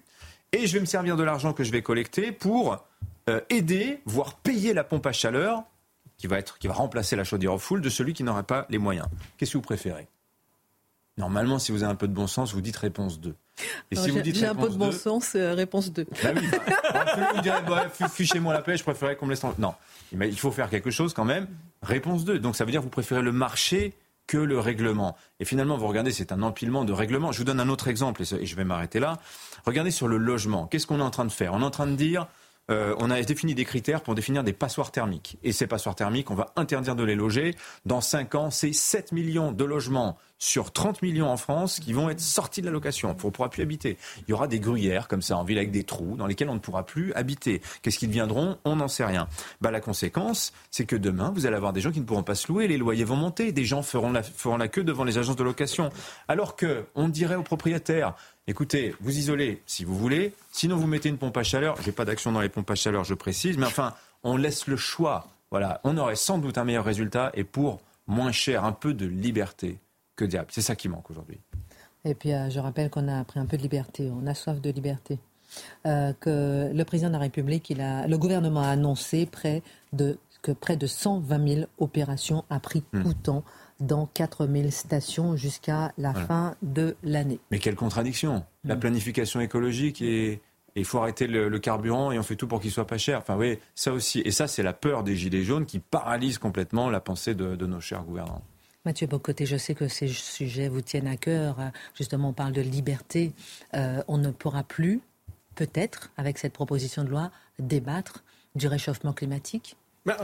[0.52, 2.84] et je vais me servir de l'argent que je vais collecter pour
[3.28, 5.62] euh, aider, voire payer la pompe à chaleur
[6.18, 8.66] qui va, être, qui va remplacer la chaudière au fioul de celui qui n'aurait pas
[8.68, 9.06] les moyens.
[9.36, 10.08] Qu'est-ce que vous préférez?
[11.18, 13.34] Normalement, si vous avez un peu de bon sens, vous dites réponse 2.
[13.90, 16.04] Et Alors, si vous dites J'ai un peu de bon 2, sens, euh, réponse 2.
[16.04, 16.48] bah oui,
[16.92, 19.54] bah, vous direz, bah, fichez-moi la paix, je préférais qu'on me laisse en...
[19.58, 19.74] Non,
[20.12, 21.46] il faut faire quelque chose quand même.
[21.82, 22.40] Réponse 2.
[22.40, 23.94] Donc ça veut dire que vous préférez le marché
[24.30, 25.16] que le règlement.
[25.40, 27.32] Et finalement, vous regardez, c'est un empilement de règlements.
[27.32, 29.18] Je vous donne un autre exemple, et je vais m'arrêter là.
[29.66, 30.68] Regardez sur le logement.
[30.68, 31.52] Qu'est-ce qu'on est en train de faire?
[31.52, 32.28] On est en train de dire,
[32.70, 35.36] euh, on a défini des critères pour définir des passoires thermiques.
[35.42, 37.56] Et ces passoires thermiques, on va interdire de les loger.
[37.86, 42.08] Dans 5 ans, c'est 7 millions de logements sur 30 millions en France qui vont
[42.10, 43.10] être sortis de la location.
[43.10, 43.98] On ne pourra plus habiter.
[44.26, 46.54] Il y aura des gruyères comme ça en ville avec des trous dans lesquels on
[46.54, 47.60] ne pourra plus habiter.
[47.82, 49.28] Qu'est-ce qu'ils deviendront On n'en sait rien.
[49.60, 52.34] Bah, la conséquence, c'est que demain, vous allez avoir des gens qui ne pourront pas
[52.34, 55.18] se louer, les loyers vont monter, des gens feront la, feront la queue devant les
[55.18, 55.90] agences de location.
[56.26, 58.14] Alors que on dirait aux propriétaires,
[58.46, 61.76] écoutez, vous isolez si vous voulez, sinon vous mettez une pompe à chaleur.
[61.84, 64.76] J'ai pas d'action dans les pompes à chaleur, je précise, mais enfin, on laisse le
[64.76, 65.26] choix.
[65.50, 69.06] Voilà, on aurait sans doute un meilleur résultat et pour moins cher, un peu de
[69.06, 69.78] liberté
[70.20, 70.48] que diable.
[70.50, 71.38] C'est ça qui manque aujourd'hui.
[72.04, 74.60] Et puis, euh, je rappelle qu'on a pris un peu de liberté, on a soif
[74.60, 75.18] de liberté.
[75.86, 80.16] Euh, que le président de la République, il a, le gouvernement a annoncé près de,
[80.42, 83.02] que près de 120 000 opérations a pris Hmm.
[83.02, 83.44] tout temps
[83.80, 86.26] dans 4 000 stations jusqu'à la Voilà.
[86.26, 87.40] fin de l'année.
[87.50, 90.40] Mais quelle contradiction La planification écologique et
[90.76, 92.96] et il faut arrêter le, le carburant et on fait tout pour qu'il soit pas
[92.96, 93.18] cher.
[93.18, 94.20] Enfin, oui, ça aussi.
[94.24, 97.66] Et ça, c'est la peur des gilets jaunes qui paralyse complètement la pensée de, de
[97.66, 98.42] nos chers gouvernants.
[98.86, 101.56] Mathieu Bocoté, je sais que ces sujets vous tiennent à cœur.
[101.94, 103.32] Justement, on parle de liberté.
[103.74, 105.00] Euh, on ne pourra plus,
[105.54, 109.76] peut-être, avec cette proposition de loi, débattre du réchauffement climatique.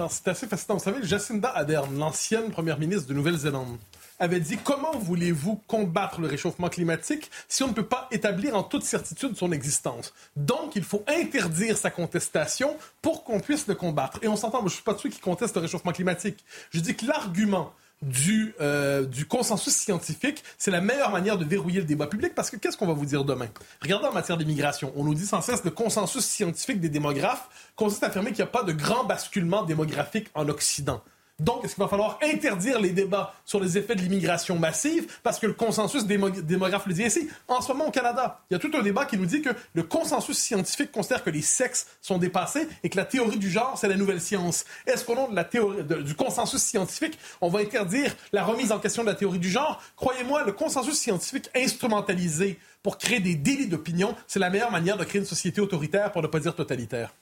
[0.09, 0.79] C'est assez fascinant.
[0.79, 3.77] Vous savez, Jacinda Ardern, l'ancienne première ministre de Nouvelle-Zélande,
[4.19, 8.63] avait dit comment voulez-vous combattre le réchauffement climatique si on ne peut pas établir en
[8.63, 10.15] toute certitude son existence?
[10.35, 14.19] Donc, il faut interdire sa contestation pour qu'on puisse le combattre.
[14.23, 16.43] Et on s'entend, je suis pas de ceux qui contestent le réchauffement climatique.
[16.71, 21.81] Je dis que l'argument du, euh, du consensus scientifique, c'est la meilleure manière de verrouiller
[21.81, 23.49] le débat public parce que qu'est-ce qu'on va vous dire demain?
[23.81, 24.93] Regardez en matière d'immigration.
[24.97, 28.49] On nous dit sans cesse le consensus scientifique des démographes consiste à affirmer qu'il n'y
[28.49, 31.03] a pas de grand basculement démographique en Occident.
[31.39, 35.19] Donc, est-ce qu'il va falloir interdire les débats sur les effets de l'immigration massive?
[35.23, 37.29] Parce que le consensus démo- démographe le dit ainsi?
[37.47, 39.51] En ce moment, au Canada, il y a tout un débat qui nous dit que
[39.75, 43.77] le consensus scientifique considère que les sexes sont dépassés et que la théorie du genre,
[43.77, 44.65] c'est la nouvelle science.
[44.87, 48.79] Est-ce qu'au nom de la théorie, du consensus scientifique, on va interdire la remise en
[48.79, 49.83] question de la théorie du genre?
[49.97, 55.05] Croyez-moi, le consensus scientifique instrumentalisé pour créer des délits d'opinion, c'est la meilleure manière de
[55.05, 57.13] créer une société autoritaire, pour ne pas dire totalitaire.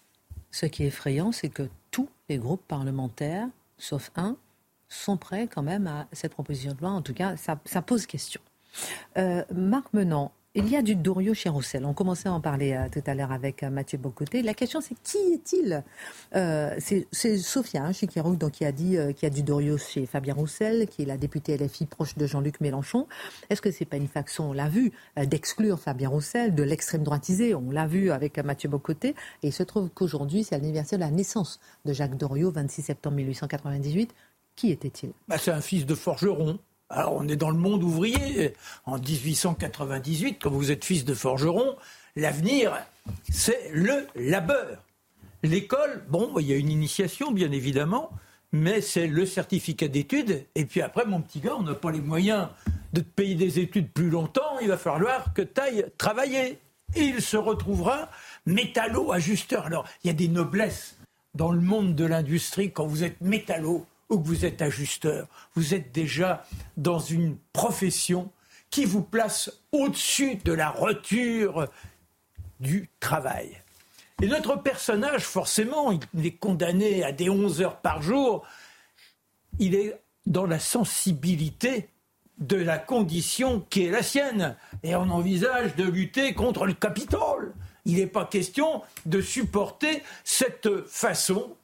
[0.52, 4.36] Ce qui est effrayant, c'est que tous les groupes parlementaires, sauf un,
[4.88, 6.90] sont prêts quand même à cette proposition de loi.
[6.90, 8.40] En tout cas, ça, pose question.
[9.16, 11.84] Euh, Marc Menant, il y a du Doriot chez Roussel.
[11.84, 14.40] On commençait à en parler euh, tout à l'heure avec euh, Mathieu Bocoté.
[14.42, 15.82] La question, c'est qui est-il
[16.36, 20.34] Euh, C'est Sophia hein, donc qui a dit qu'il y a du Doriot chez Fabien
[20.34, 23.08] Roussel, qui est la députée LFI proche de Jean-Luc Mélenchon.
[23.50, 27.70] Est-ce que c'est pas une on l'a vu, d'exclure Fabien Roussel de l'extrême droitisé On
[27.70, 29.08] l'a vu avec Mathieu Bocoté.
[29.42, 33.16] Et il se trouve qu'aujourd'hui, c'est l'anniversaire de la naissance de Jacques Doriot, 26 septembre
[33.16, 34.14] 1898.
[34.54, 35.10] Qui était-il?
[35.26, 36.58] Bah, c'est un fils de forgeron.
[36.94, 38.54] Alors, on est dans le monde ouvrier.
[38.86, 41.74] En 1898, quand vous êtes fils de forgeron,
[42.14, 42.72] l'avenir,
[43.28, 44.84] c'est le labeur.
[45.42, 48.10] L'école, bon, il y a une initiation, bien évidemment,
[48.52, 50.46] mais c'est le certificat d'études.
[50.54, 52.46] Et puis après, mon petit gars, on n'a pas les moyens
[52.92, 54.60] de te payer des études plus longtemps.
[54.62, 56.60] Il va falloir que tu ailles travailler.
[56.94, 58.08] Et il se retrouvera
[58.46, 59.66] métallo-ajusteur.
[59.66, 60.96] Alors, il y a des noblesses
[61.34, 63.84] dans le monde de l'industrie quand vous êtes métallo
[64.18, 65.26] que vous êtes ajusteur.
[65.54, 66.44] Vous êtes déjà
[66.76, 68.30] dans une profession
[68.70, 71.68] qui vous place au-dessus de la roture
[72.60, 73.62] du travail.
[74.22, 78.46] Et notre personnage, forcément, il est condamné à des 11 heures par jour.
[79.58, 81.88] Il est dans la sensibilité
[82.38, 84.56] de la condition qui est la sienne.
[84.82, 87.54] Et on envisage de lutter contre le Capitole.
[87.84, 91.56] Il n'est pas question de supporter cette façon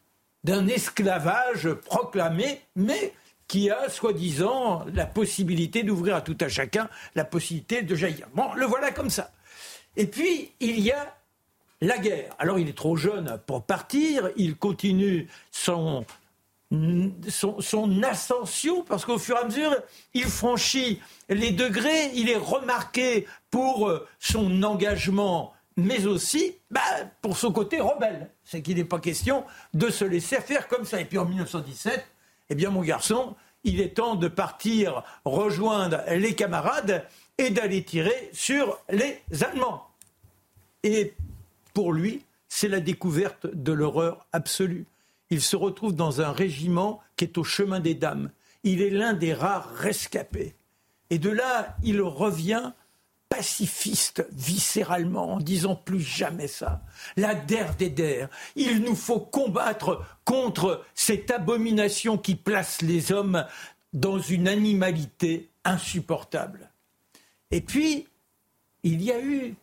[0.45, 3.13] d'un esclavage proclamé, mais
[3.47, 8.29] qui a soi-disant la possibilité d'ouvrir à tout à chacun la possibilité de jaillir.
[8.35, 9.33] Bon, le voilà comme ça.
[9.97, 11.17] Et puis, il y a
[11.81, 12.35] la guerre.
[12.39, 16.05] Alors, il est trop jeune pour partir, il continue son,
[17.29, 19.77] son, ascension, parce qu'au fur et à mesure,
[20.15, 26.81] il franchit les degrés, il est remarqué pour euh, son engagement, mais aussi bah,
[27.23, 28.31] pour son côté rebelle.
[28.45, 31.01] C'est qu'il n'est pas question de se laisser faire comme ça.
[31.01, 32.05] Et puis en 1917,
[32.51, 37.05] eh bien mon garçon, il est temps de partir rejoindre les camarades
[37.39, 39.87] et d'aller tirer sur les Allemands.
[40.83, 41.15] Et
[41.75, 44.87] pour lui, c'est la découverte de l'horreur absolue
[45.31, 48.31] il se retrouve dans un régiment qui est au chemin des dames.
[48.65, 50.55] Il est l'un des rares rescapés.
[51.09, 52.73] Et de là, il revient
[53.31, 56.83] pacifiste viscéralement en disant plus jamais ça.
[57.17, 58.29] La der des der.
[58.57, 63.47] Il nous faut combattre contre cette abomination qui place les hommes
[63.95, 66.71] dans une animalité insupportable.
[67.51, 68.09] Et puis,
[68.83, 69.55] il y a eu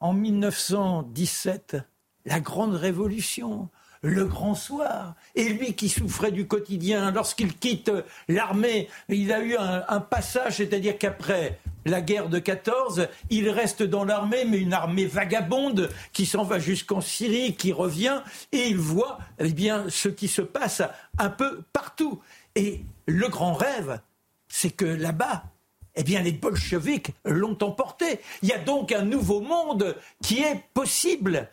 [0.00, 1.76] en 1917
[2.24, 3.68] la grande révolution
[4.02, 5.14] le grand soir.
[5.34, 7.90] Et lui qui souffrait du quotidien, lorsqu'il quitte
[8.28, 14.04] l'armée, il a eu un, passage, c'est-à-dire qu'après la guerre de 14, il reste dans
[14.04, 18.22] l'armée, mais une armée vagabonde qui s'en va jusqu'en Syrie, qui revient,
[18.52, 20.82] et il voit eh bien, ce qui se passe
[21.18, 22.20] un peu partout.
[22.54, 24.00] Et le grand rêve,
[24.48, 25.44] c'est que là-bas,
[25.96, 28.20] eh bien, les bolcheviks l'ont emporté.
[28.42, 31.48] Il y a donc un nouveau monde qui est possible.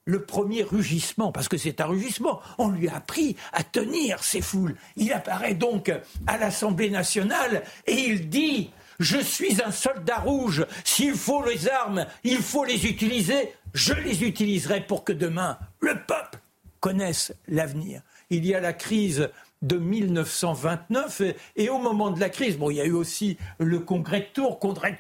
[0.05, 2.41] Le premier rugissement, parce que c'est un rugissement.
[2.59, 4.77] On lui a appris à tenir ces foules.
[4.97, 5.93] Il apparaît donc
[6.27, 10.67] à l'Assemblée nationale et il dit Je suis un soldat rouge.
[10.85, 13.55] S'il faut les armes, il faut les utiliser.
[13.75, 16.41] Je les utiliserai pour que demain, le peuple
[16.81, 18.03] connaisse l'avenir.
[18.31, 19.29] Il y a la crise
[19.63, 21.23] de 1929
[21.57, 24.27] et, au moment de la crise, bon, il y a eu aussi le congrès de
[24.33, 24.97] Tours, congrès de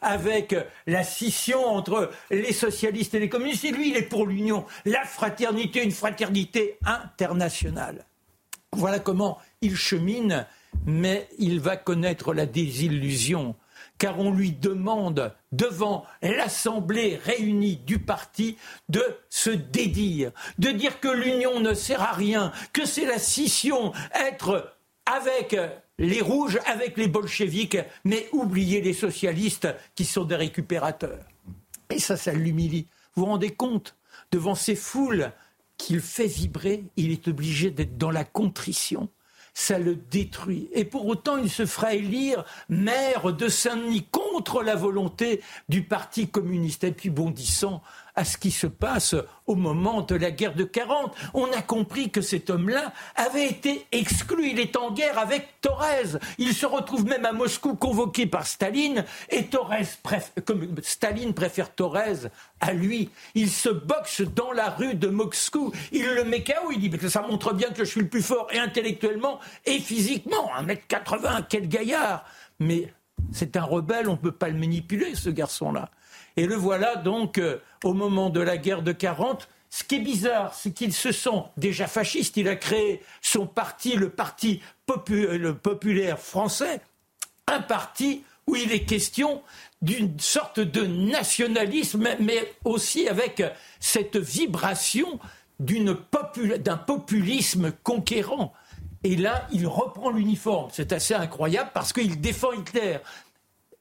[0.00, 0.54] avec
[0.86, 3.64] la scission entre les socialistes et les communistes.
[3.64, 8.04] Et lui, il est pour l'union, la fraternité, une fraternité internationale.
[8.72, 10.46] Voilà comment il chemine,
[10.84, 13.56] mais il va connaître la désillusion
[13.98, 18.56] car on lui demande devant l'Assemblée réunie du parti
[18.88, 23.92] de se dédire, de dire que l'union ne sert à rien, que c'est la scission,
[24.14, 24.74] être
[25.06, 25.56] avec
[25.98, 31.24] les rouges, avec les bolcheviques, mais oublier les socialistes qui sont des récupérateurs.
[31.90, 32.88] Et ça, ça l'humilie.
[33.14, 33.96] Vous vous rendez compte?
[34.32, 35.30] Devant ces foules
[35.78, 39.08] qu'il fait vibrer, il est obligé d'être dans la contrition
[39.56, 40.68] ça le détruit.
[40.74, 45.40] Et pour autant, il se fera élire maire de Saint-Denis contre la volonté
[45.70, 46.84] du Parti communiste.
[46.84, 47.82] Et puis bondissant
[48.16, 49.14] à ce qui se passe
[49.46, 51.14] au moment de la guerre de 40.
[51.34, 54.50] On a compris que cet homme-là avait été exclu.
[54.50, 56.18] Il est en guerre avec Thorez.
[56.38, 59.86] Il se retrouve même à Moscou convoqué par Staline et Thorez
[60.44, 62.28] comme Staline préfère Thorez
[62.60, 63.10] à lui.
[63.34, 65.72] Il se boxe dans la rue de Moscou.
[65.92, 66.72] Il le met KO.
[66.72, 69.78] Il dit que ça montre bien que je suis le plus fort et intellectuellement et
[69.78, 70.50] physiquement.
[70.58, 72.24] 1m80, quel gaillard.
[72.58, 72.92] Mais
[73.32, 75.90] c'est un rebelle, on ne peut pas le manipuler, ce garçon-là.
[76.36, 80.00] Et le voilà donc, euh, au moment de la guerre de 40, ce qui est
[80.00, 82.36] bizarre, c'est qu'ils se sont déjà fascistes.
[82.36, 86.80] Il a créé son parti, le Parti populaire français,
[87.46, 89.42] un parti où il est question
[89.82, 93.42] d'une sorte de nationalisme, mais aussi avec
[93.80, 95.18] cette vibration
[95.58, 98.52] d'un populisme conquérant.
[99.04, 100.68] Et là, il reprend l'uniforme.
[100.72, 102.98] C'est assez incroyable parce qu'il défend Hitler.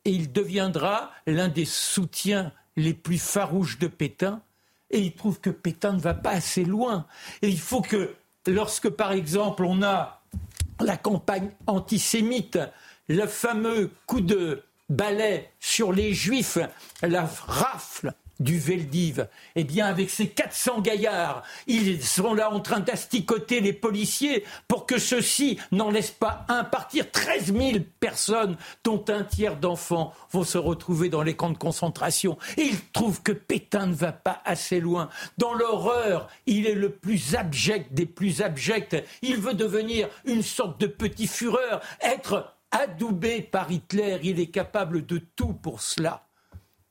[0.06, 4.42] Et il deviendra l'un des soutiens les plus farouches de Pétain.
[4.92, 7.08] Et il trouve que Pétain ne va pas assez loin.
[7.42, 8.16] Et il faut que,
[8.48, 10.22] lorsque par exemple on a
[10.80, 12.60] la campagne antisémite,
[13.08, 16.58] le fameux coup de balai sur les juifs,
[17.02, 22.80] la rafle du Veldiv, eh bien, avec ces 400 gaillards, ils sont là en train
[22.80, 27.10] d'asticoter les policiers pour que ceux-ci n'en laissent pas un partir.
[27.12, 32.38] 13 000 personnes, dont un tiers d'enfants, vont se retrouver dans les camps de concentration.
[32.58, 35.10] Et ils trouvent que Pétain ne va pas assez loin.
[35.38, 39.04] Dans l'horreur, il est le plus abject des plus abjects.
[39.22, 44.20] Il veut devenir une sorte de petit fureur, être adoubé par Hitler.
[44.24, 46.26] Il est capable de tout pour cela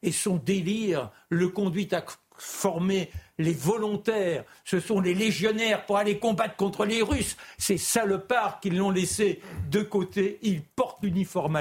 [0.04, 2.04] et son délire le conduit à
[2.36, 7.36] former les volontaires, ce sont les légionnaires pour aller combattre contre les Russes.
[7.58, 9.40] Ces salopards qui l'ont laissé
[9.70, 11.56] de côté, il porte l'uniforme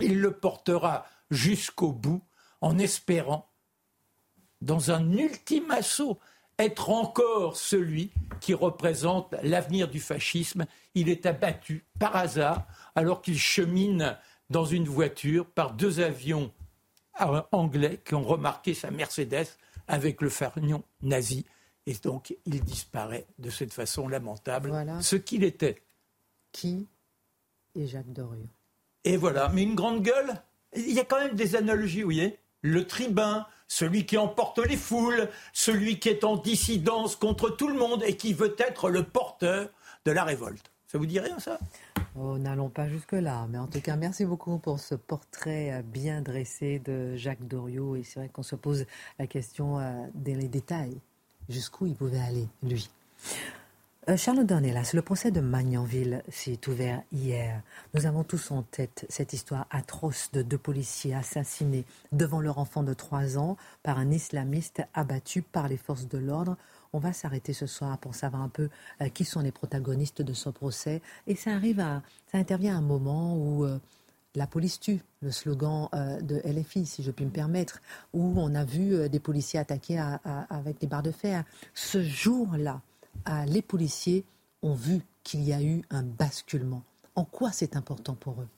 [0.00, 2.22] il le portera jusqu'au bout
[2.60, 3.50] en espérant,
[4.60, 6.18] dans un ultime assaut,
[6.58, 10.66] être encore celui qui représente l'avenir du fascisme.
[10.94, 14.18] Il est abattu par hasard alors qu'il chemine
[14.50, 16.52] dans une voiture par deux avions
[17.52, 19.46] anglais qui ont remarqué sa Mercedes
[19.88, 21.46] avec le fanion nazi.
[21.86, 25.82] Et donc, il disparaît de cette façon lamentable, ce qu'il était.
[26.52, 26.88] Qui
[27.74, 28.48] est Jacques Doriot
[29.04, 30.34] Et voilà, mais une grande gueule,
[30.74, 32.38] il y a quand même des analogies, vous voyez.
[32.62, 37.74] Le tribun, celui qui emporte les foules, celui qui est en dissidence contre tout le
[37.74, 39.70] monde et qui veut être le porteur
[40.04, 40.70] de la révolte.
[40.86, 41.58] Ça vous dit rien, ça?
[42.18, 46.22] Oh, n'allons pas jusque-là, mais en tout cas, merci beaucoup pour ce portrait euh, bien
[46.22, 47.94] dressé de Jacques Doriot.
[47.94, 48.84] Et c'est vrai qu'on se pose
[49.20, 50.98] la question euh, les détails.
[51.48, 52.88] Jusqu'où il pouvait aller, lui
[54.08, 57.60] euh, Charles Dornelas, le procès de Magnanville s'est ouvert hier.
[57.92, 62.82] Nous avons tous en tête cette histoire atroce de deux policiers assassinés devant leur enfant
[62.82, 66.56] de 3 ans par un islamiste abattu par les forces de l'ordre
[66.92, 68.68] on va s'arrêter ce soir pour savoir un peu
[69.00, 71.02] euh, qui sont les protagonistes de ce procès.
[71.26, 73.78] Et ça arrive à, ça intervient à un moment où euh,
[74.34, 77.80] la police tue, le slogan euh, de LFI, si je puis me permettre,
[78.12, 79.98] où on a vu des policiers attaqués
[80.50, 81.44] avec des barres de fer.
[81.74, 82.80] Ce jour-là,
[83.46, 84.24] les policiers
[84.62, 86.82] ont vu qu'il y a eu un basculement.
[87.16, 88.48] En quoi c'est important pour eux?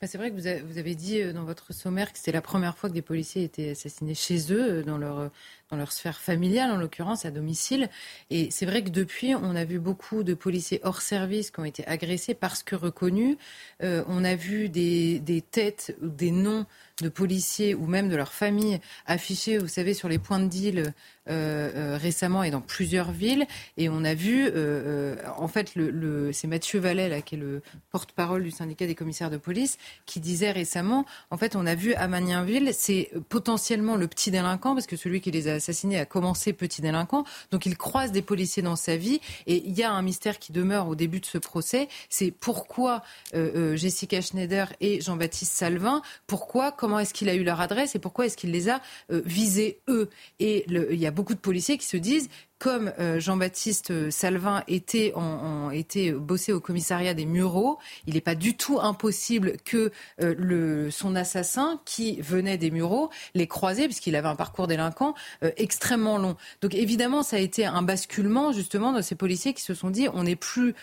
[0.00, 2.90] Bah, c'est vrai que vous avez dit dans votre sommaire que c'était la première fois
[2.90, 5.30] que des policiers étaient assassinés chez eux, dans leur,
[5.72, 7.88] dans leur sphère familiale, en l'occurrence à domicile.
[8.28, 11.64] Et c'est vrai que depuis, on a vu beaucoup de policiers hors service qui ont
[11.64, 13.38] été agressés parce que reconnus.
[13.82, 16.66] Euh, on a vu des, des têtes ou des noms
[17.00, 20.78] de policiers ou même de leurs familles affichés, vous savez, sur les points de deal
[20.78, 20.92] euh,
[21.28, 23.46] euh, récemment et dans plusieurs villes.
[23.78, 24.50] Et on a vu,
[25.38, 29.30] en fait, le, c'est Mathieu Vallet, là, qui est le porte-parole du syndicat des commissaires
[29.30, 34.06] de police, qui disait récemment, en fait, on a vu à Magnanville, c'est potentiellement le
[34.06, 37.24] petit délinquant, parce que celui qui les a assassiné a commencé petit délinquant.
[37.50, 39.20] Donc il croise des policiers dans sa vie.
[39.46, 41.88] Et il y a un mystère qui demeure au début de ce procès.
[42.08, 43.02] C'est pourquoi
[43.34, 47.94] euh, euh, Jessica Schneider et Jean-Baptiste Salvin, pourquoi, comment est-ce qu'il a eu leur adresse
[47.94, 50.10] et pourquoi est-ce qu'il les a euh, visés eux?
[50.40, 52.28] Et il y a beaucoup de policiers qui se disent
[52.62, 58.20] comme euh, Jean-Baptiste euh, Salvin était, en, était bossé au commissariat des Mureaux, il n'est
[58.20, 59.90] pas du tout impossible que
[60.20, 65.14] euh, le, son assassin, qui venait des Mureaux, les croisé, puisqu'il avait un parcours délinquant
[65.56, 66.36] extrêmement long.
[66.60, 70.06] Donc évidemment, ça a été un basculement justement de ces policiers qui se sont dit
[70.14, 70.74] on n'est plus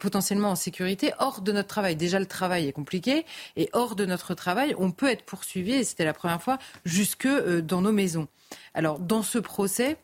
[0.00, 1.94] potentiellement en sécurité hors de notre travail.
[1.94, 3.24] Déjà, le travail est compliqué,
[3.56, 7.28] et hors de notre travail, on peut être poursuivi, et c'était la première fois, jusque
[7.28, 8.26] dans nos maisons.
[8.74, 9.98] Alors, dans ce procès,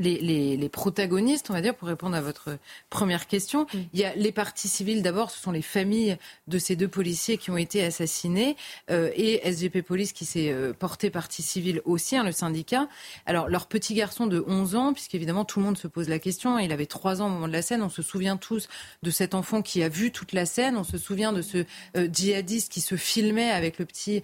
[0.00, 2.56] les, protagonistes, on va dire, pour répondre à votre
[2.88, 3.66] première question.
[3.92, 7.36] Il y a les parties civiles, d'abord, ce sont les familles de ces deux policiers
[7.36, 8.56] qui ont été assassinés,
[8.90, 12.88] euh, et SGP Police qui s'est euh, porté partie civile aussi, hein, le syndicat.
[13.26, 16.58] Alors, leur petit garçon de 11 ans, puisqu'évidemment tout le monde se pose la question,
[16.58, 18.68] il avait 3 ans au moment de la scène, on se souvient tous
[19.02, 21.64] de cet enfant qui a vu toute la scène, on se souvient de ce
[21.96, 24.22] euh, djihadiste qui se filmait avec le petit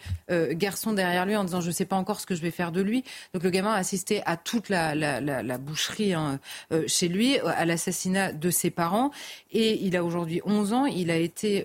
[0.52, 2.72] garçon derrière lui en disant je ne sais pas encore ce que je vais faire
[2.72, 3.04] de lui.
[3.32, 6.38] Donc le gamin a assisté à toute la, la, la boucherie hein,
[6.86, 9.10] chez lui, à l'assassinat de ses parents.
[9.52, 10.86] Et il a aujourd'hui 11 ans.
[10.86, 11.64] Il a été,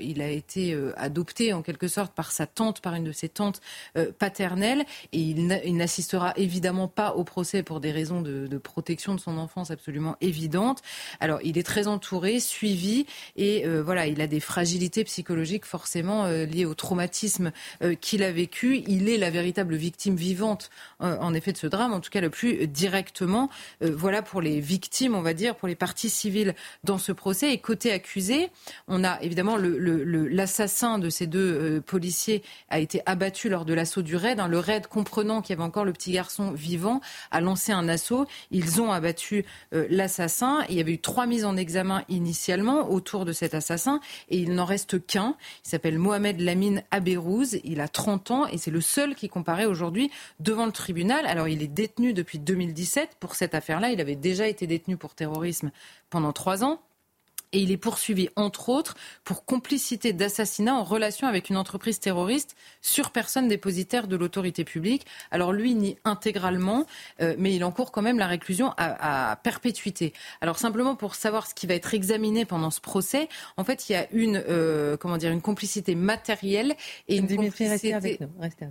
[0.00, 3.60] il a été adopté en quelque sorte par sa tante, par une de ses tantes
[4.18, 4.84] paternelles.
[5.12, 9.70] Et il n'assistera évidemment pas au procès pour des raisons de, protection de son enfance
[9.70, 10.82] absolument évidentes.
[11.20, 13.06] Alors, il est très entouré, suivi,
[13.36, 17.52] et voilà, il a des fragilités psychologiques forcément liées au traumatisme
[18.00, 18.82] qu'il a vécu.
[18.86, 20.70] Il est la véritable victime vivante,
[21.00, 22.66] euh, en effet, de ce drame, en tout cas le plus
[23.22, 26.54] Euh, voilà pour les victimes, on va dire, pour les parties civiles
[26.84, 27.52] dans ce procès.
[27.52, 28.50] Et côté accusé,
[28.88, 34.02] on a évidemment l'assassin de ces deux euh, policiers a été abattu lors de l'assaut
[34.02, 34.40] du raid.
[34.40, 34.48] Hein.
[34.48, 37.00] Le raid, comprenant qu'il y avait encore le petit garçon vivant,
[37.30, 38.26] a lancé un assaut.
[38.50, 40.64] Ils ont abattu l'assassin.
[40.68, 44.54] Il y avait eu trois mises en examen initialement autour de cet assassin et il
[44.54, 45.36] n'en reste qu'un.
[45.64, 47.58] Il s'appelle Mohamed Lamine Abérouz.
[47.64, 50.10] Il a 30 ans et c'est le seul qui comparaît aujourd'hui
[50.40, 51.26] devant le tribunal.
[51.26, 53.90] Alors il est détenu depuis 2017 pour cette affaire-là.
[53.90, 55.70] Il avait déjà été détenu pour terrorisme
[56.10, 56.80] pendant trois ans
[57.52, 62.56] et il est poursuivi, entre autres, pour complicité d'assassinat en relation avec une entreprise terroriste
[62.80, 65.06] sur personne dépositaire de l'autorité publique.
[65.30, 66.86] Alors lui nie intégralement,
[67.20, 70.12] euh, mais il encourt quand même la réclusion à, perpétuité.
[70.40, 73.92] Alors simplement pour savoir ce qui va être examiné pendant ce procès, en fait, il
[73.92, 76.74] y a une, euh, comment dire, une complicité matérielle
[77.08, 78.18] et une complicité,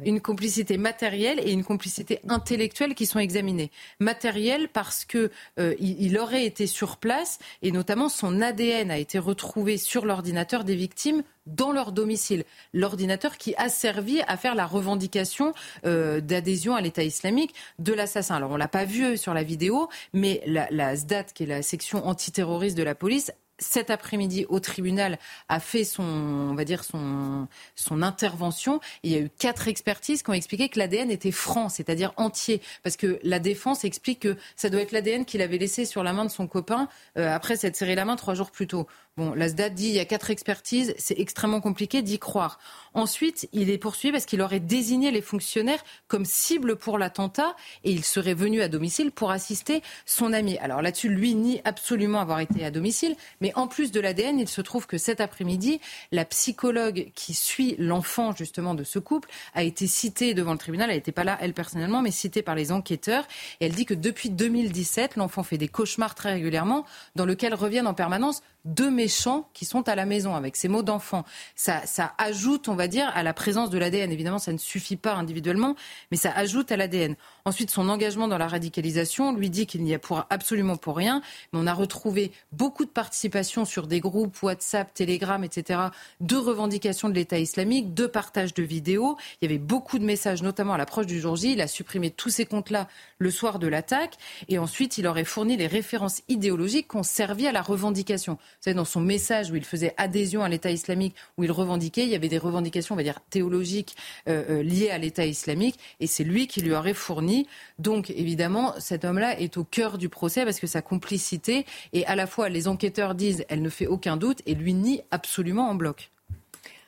[0.03, 3.71] une complicité matérielle et une complicité intellectuelle qui sont examinées.
[3.99, 5.29] Matérielle parce que
[5.59, 10.63] euh, il aurait été sur place et notamment son ADN a été retrouvé sur l'ordinateur
[10.63, 12.43] des victimes dans leur domicile.
[12.73, 15.53] L'ordinateur qui a servi à faire la revendication
[15.85, 18.35] euh, d'adhésion à l'État islamique de l'assassin.
[18.35, 21.61] Alors on l'a pas vu sur la vidéo, mais la, la SDAT, qui est la
[21.61, 23.31] section antiterroriste de la police,
[23.61, 28.81] cet après-midi au tribunal a fait son, on va dire son, son intervention.
[29.03, 32.61] Il y a eu quatre expertises qui ont expliqué que l'ADN était franc, c'est-à-dire entier,
[32.83, 36.11] parce que la défense explique que ça doit être l'ADN qu'il avait laissé sur la
[36.11, 38.87] main de son copain euh, après s'être serré la main trois jours plus tôt.
[39.17, 42.59] Bon, l'ASDA dit il y a quatre expertises, c'est extrêmement compliqué d'y croire.
[42.93, 47.91] Ensuite, il est poursuivi parce qu'il aurait désigné les fonctionnaires comme cible pour l'attentat et
[47.91, 50.57] il serait venu à domicile pour assister son ami.
[50.59, 54.47] Alors là-dessus, lui nie absolument avoir été à domicile, mais en plus de l'ADN, il
[54.47, 55.81] se trouve que cet après-midi,
[56.13, 60.89] la psychologue qui suit l'enfant justement de ce couple a été citée devant le tribunal.
[60.89, 63.25] Elle n'était pas là, elle personnellement, mais citée par les enquêteurs.
[63.59, 66.85] Et elle dit que depuis 2017, l'enfant fait des cauchemars très régulièrement
[67.17, 70.83] dans lesquels reviennent en permanence deux méchants qui sont à la maison avec ces mots
[70.83, 71.23] d'enfant.
[71.55, 74.11] Ça, ça ajoute, on va dire, à la présence de l'ADN.
[74.11, 75.75] Évidemment, ça ne suffit pas individuellement,
[76.11, 77.15] mais ça ajoute à l'ADN.
[77.45, 81.21] Ensuite, son engagement dans la radicalisation lui dit qu'il n'y a pour absolument pour rien.
[81.51, 85.79] Mais on a retrouvé beaucoup de participation sur des groupes WhatsApp, Telegram, etc.,
[86.19, 89.17] de revendications de l'État islamique, de partage de vidéos.
[89.41, 91.53] Il y avait beaucoup de messages, notamment à l'approche du jour J.
[91.53, 92.87] Il a supprimé tous ces comptes-là
[93.17, 94.17] le soir de l'attaque.
[94.49, 98.37] Et ensuite, il aurait fourni les références idéologiques qui ont servi à la revendication.
[98.59, 102.09] Savez, dans son message où il faisait adhésion à l'État islamique, où il revendiquait, il
[102.09, 103.95] y avait des revendications, on va dire, théologiques
[104.27, 105.79] euh, euh, liées à l'État islamique.
[105.99, 107.47] Et c'est lui qui lui aurait fourni.
[107.79, 112.15] Donc, évidemment, cet homme-là est au cœur du procès parce que sa complicité, et à
[112.15, 115.75] la fois les enquêteurs disent, elle ne fait aucun doute, et lui nie absolument en
[115.75, 116.11] bloc.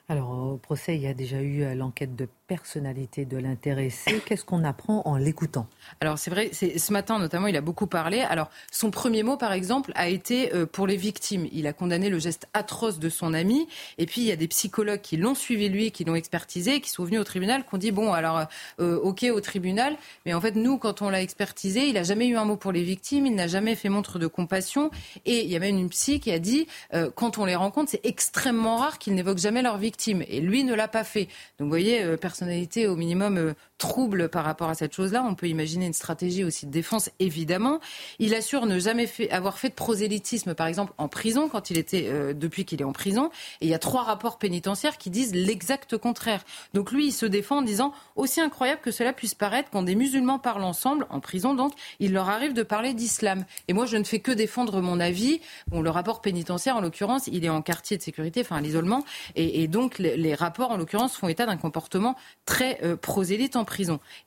[0.10, 4.22] Alors, au procès, il y a déjà eu euh, l'enquête de personnalité de l'intéressé.
[4.26, 5.68] Qu'est-ce qu'on apprend en l'écoutant?
[6.02, 8.22] Alors c'est vrai, ce matin notamment, il a beaucoup parlé.
[8.22, 11.48] Alors son premier mot, par exemple, a été euh, pour les victimes.
[11.52, 13.68] Il a condamné le geste atroce de son ami.
[13.98, 16.90] Et puis il y a des psychologues qui l'ont suivi lui, qui l'ont expertisé, qui
[16.90, 18.46] sont venus au tribunal, qui ont dit bon alors
[18.80, 22.28] euh, ok au tribunal, mais en fait nous quand on l'a expertisé, il n'a jamais
[22.28, 24.92] eu un mot pour les victimes, il n'a jamais fait montre de compassion.
[25.26, 27.92] Et il y a même une psy qui a dit euh, quand on les rencontre,
[27.92, 30.24] c'est extrêmement rare qu'ils n'évoquent jamais leurs victimes.
[30.28, 31.28] Et lui ne l'a pas fait.
[31.58, 33.54] Donc vous voyez, personnalité au minimum euh,
[33.84, 35.26] trouble par rapport à cette chose-là.
[35.28, 37.82] On peut imaginer une stratégie aussi de défense, évidemment.
[38.18, 42.06] Il assure ne jamais avoir fait de prosélytisme, par exemple, en prison, quand il était,
[42.08, 43.30] euh, depuis qu'il est en prison.
[43.60, 46.46] Et il y a trois rapports pénitentiaires qui disent l'exact contraire.
[46.74, 49.96] Donc lui, il se défend en disant, aussi incroyable que cela puisse paraître, quand des
[49.96, 53.44] musulmans parlent ensemble, en prison donc, il leur arrive de parler d'islam.
[53.68, 55.42] Et moi, je ne fais que défendre mon avis.
[55.68, 59.04] Bon, le rapport pénitentiaire, en l'occurrence, il est en quartier de sécurité, enfin à l'isolement.
[59.36, 62.16] Et, donc, les, rapports, en l'occurrence, font état d'un comportement
[62.46, 63.66] très euh, prosélyte en.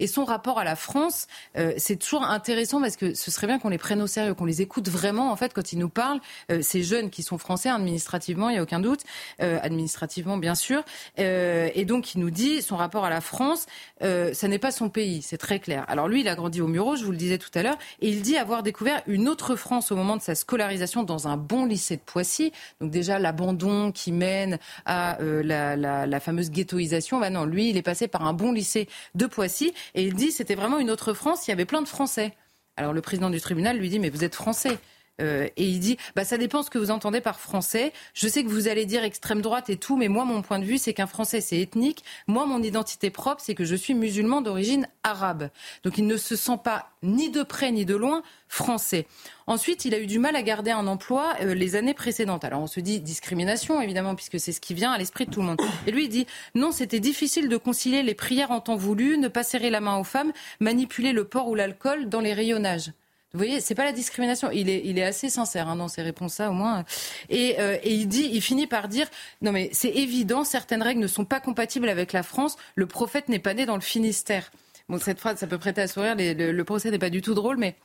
[0.00, 1.26] Et son rapport à la France,
[1.56, 4.44] euh, c'est toujours intéressant parce que ce serait bien qu'on les prenne au sérieux, qu'on
[4.44, 6.20] les écoute vraiment en fait quand ils nous parlent.
[6.50, 9.00] Euh, ces jeunes qui sont français administrativement, il n'y a aucun doute,
[9.38, 10.82] administrativement bien sûr.
[11.16, 13.66] et donc il nous dit son rapport à la France,
[14.00, 15.84] ça n'est pas son pays, c'est très clair.
[15.88, 18.08] Alors lui, il a grandi au Muro, je vous le disais tout à l'heure, et
[18.08, 21.64] il dit avoir découvert une autre France au moment de sa scolarisation dans un bon
[21.66, 22.52] lycée de Poissy.
[22.80, 27.20] Donc déjà l'abandon qui mène à la, fameuse ghettoisation.
[27.20, 30.32] Bah non, lui, il est passé par un bon lycée de Poissy et il dit
[30.32, 32.34] c'était vraiment une autre France, il y avait plein de Français.
[32.76, 34.78] Alors le président du tribunal lui dit mais vous êtes français.
[35.20, 37.92] Euh, et il dit bah ça dépend ce que vous entendez par français.
[38.14, 40.64] Je sais que vous allez dire extrême droite et tout, mais moi mon point de
[40.64, 42.04] vue c'est qu'un français c'est ethnique.
[42.26, 45.50] Moi mon identité propre c'est que je suis musulman d'origine arabe.
[45.84, 49.06] Donc il ne se sent pas ni de près ni de loin français.
[49.48, 52.44] Ensuite, il a eu du mal à garder un emploi euh, les années précédentes.
[52.44, 55.40] Alors on se dit discrimination évidemment puisque c'est ce qui vient à l'esprit de tout
[55.40, 55.60] le monde.
[55.86, 59.28] Et lui il dit non, c'était difficile de concilier les prières en temps voulu, ne
[59.28, 62.92] pas serrer la main aux femmes, manipuler le porc ou l'alcool dans les rayonnages.
[63.36, 64.50] Vous voyez, c'est pas la discrimination.
[64.50, 66.86] Il est, il est assez sincère hein, dans ses réponses, là au moins.
[67.28, 69.08] Et, euh, et, il dit, il finit par dire,
[69.42, 72.56] non mais c'est évident, certaines règles ne sont pas compatibles avec la France.
[72.76, 74.50] Le prophète n'est pas né dans le Finistère.
[74.88, 76.14] Bon, cette phrase, ça peut prêter à sourire.
[76.16, 77.76] le, le procès n'est pas du tout drôle, mais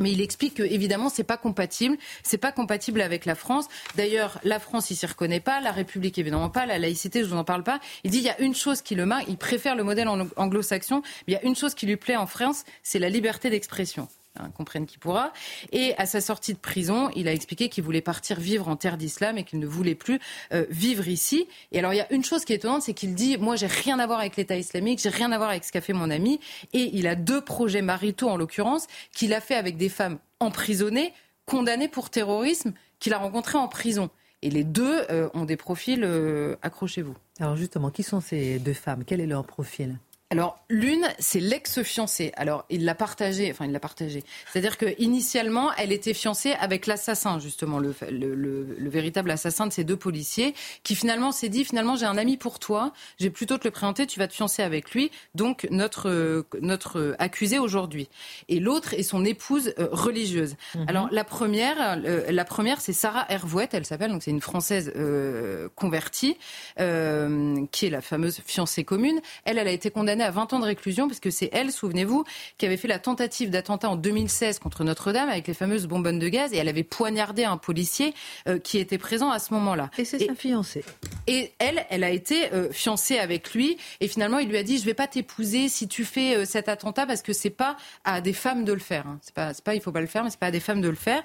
[0.00, 3.68] mais il explique que évidemment c'est pas compatible, c'est pas compatible avec la France.
[3.96, 7.36] D'ailleurs, la France il s'y reconnaît pas, la République évidemment pas, la laïcité je vous
[7.36, 7.80] en parle pas.
[8.04, 11.02] Il dit il y a une chose qui le marque, il préfère le modèle anglo-saxon,
[11.26, 14.08] il y a une chose qui lui plaît en France, c'est la liberté d'expression.
[14.38, 15.32] Hein, comprenne qui pourra.
[15.72, 18.96] Et à sa sortie de prison, il a expliqué qu'il voulait partir vivre en terre
[18.96, 20.20] d'islam et qu'il ne voulait plus
[20.52, 21.48] euh, vivre ici.
[21.72, 23.66] Et alors il y a une chose qui est étonnante, c'est qu'il dit moi j'ai
[23.66, 26.10] rien à voir avec l'État islamique, j'ai rien à voir avec ce qu'a fait mon
[26.10, 26.38] ami.
[26.72, 31.12] Et il a deux projets maritaux en l'occurrence qu'il a fait avec des femmes emprisonnées,
[31.44, 34.10] condamnées pour terrorisme, qu'il a rencontrées en prison.
[34.42, 37.16] Et les deux euh, ont des profils, euh, accrochez-vous.
[37.40, 39.02] Alors justement, qui sont ces deux femmes?
[39.04, 39.98] Quel est leur profil?
[40.32, 42.30] Alors l'une, c'est l'ex-fiancée.
[42.36, 44.22] Alors il l'a partagé, enfin il l'a partagé.
[44.50, 49.72] C'est-à-dire que initialement, elle était fiancée avec l'assassin justement, le, le, le, véritable assassin de
[49.72, 50.54] ces deux policiers,
[50.84, 54.06] qui finalement s'est dit finalement j'ai un ami pour toi, j'ai plutôt te le présenter,
[54.06, 58.08] tu vas te fiancer avec lui, donc notre notre accusé aujourd'hui.
[58.48, 60.54] Et l'autre est son épouse euh, religieuse.
[60.76, 60.84] Mhm.
[60.86, 64.92] Alors la première, euh, la première c'est Sarah Hervouette, elle s'appelle, donc c'est une française
[64.94, 66.36] euh, convertie,
[66.78, 69.20] euh, qui est la fameuse fiancée commune.
[69.44, 72.24] Elle, elle a été condamnée à 20 ans de réclusion parce que c'est elle, souvenez-vous,
[72.58, 76.28] qui avait fait la tentative d'attentat en 2016 contre Notre-Dame avec les fameuses bonbonnes de
[76.28, 78.14] gaz et elle avait poignardé un policier
[78.48, 79.90] euh, qui était présent à ce moment-là.
[79.98, 80.84] Et c'est sa fiancée.
[81.26, 84.78] Et elle, elle a été euh, fiancée avec lui et finalement il lui a dit
[84.78, 88.20] je vais pas t'épouser si tu fais euh, cet attentat parce que c'est pas à
[88.20, 89.06] des femmes de le faire.
[89.06, 89.18] Hein.
[89.22, 90.88] C'est pas, pas il faut pas le faire mais c'est pas à des femmes de
[90.88, 91.22] le faire.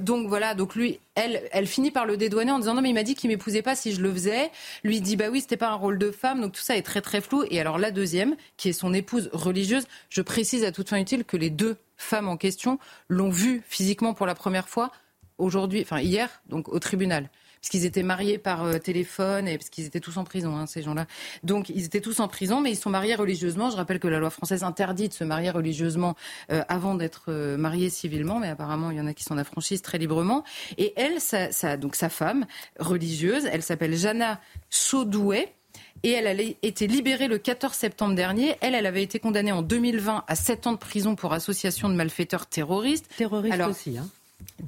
[0.00, 2.94] donc voilà, donc lui, elle, elle finit par le dédouaner en disant non mais il
[2.94, 4.50] m'a dit qu'il m'épousait pas si je le faisais.
[4.82, 7.00] Lui dit bah oui c'était pas un rôle de femme donc tout ça est très
[7.00, 7.44] très flou.
[7.50, 9.84] Et alors la deuxième qui est son épouse religieuse.
[10.08, 12.78] Je précise à toute fin utile que les deux femmes en question
[13.08, 14.90] l'ont vu physiquement pour la première fois
[15.38, 17.28] aujourd'hui, enfin hier, donc au tribunal
[17.64, 20.82] puisqu'ils étaient mariés par euh, téléphone et parce qu'ils étaient tous en prison, hein, ces
[20.82, 21.06] gens-là.
[21.44, 23.70] Donc ils étaient tous en prison, mais ils sont mariés religieusement.
[23.70, 26.14] Je rappelle que la loi française interdit de se marier religieusement
[26.52, 29.80] euh, avant d'être euh, marié civilement, mais apparemment il y en a qui s'en affranchissent
[29.80, 30.44] très librement.
[30.76, 32.44] Et elle, sa, donc sa femme
[32.78, 35.54] religieuse, elle s'appelle Jana Sodouet
[36.02, 38.56] et elle a été libérée le 14 septembre dernier.
[38.60, 41.94] Elle, elle avait été condamnée en 2020 à 7 ans de prison pour association de
[41.94, 43.08] malfaiteurs terroristes.
[43.16, 44.06] Terroriste aussi, hein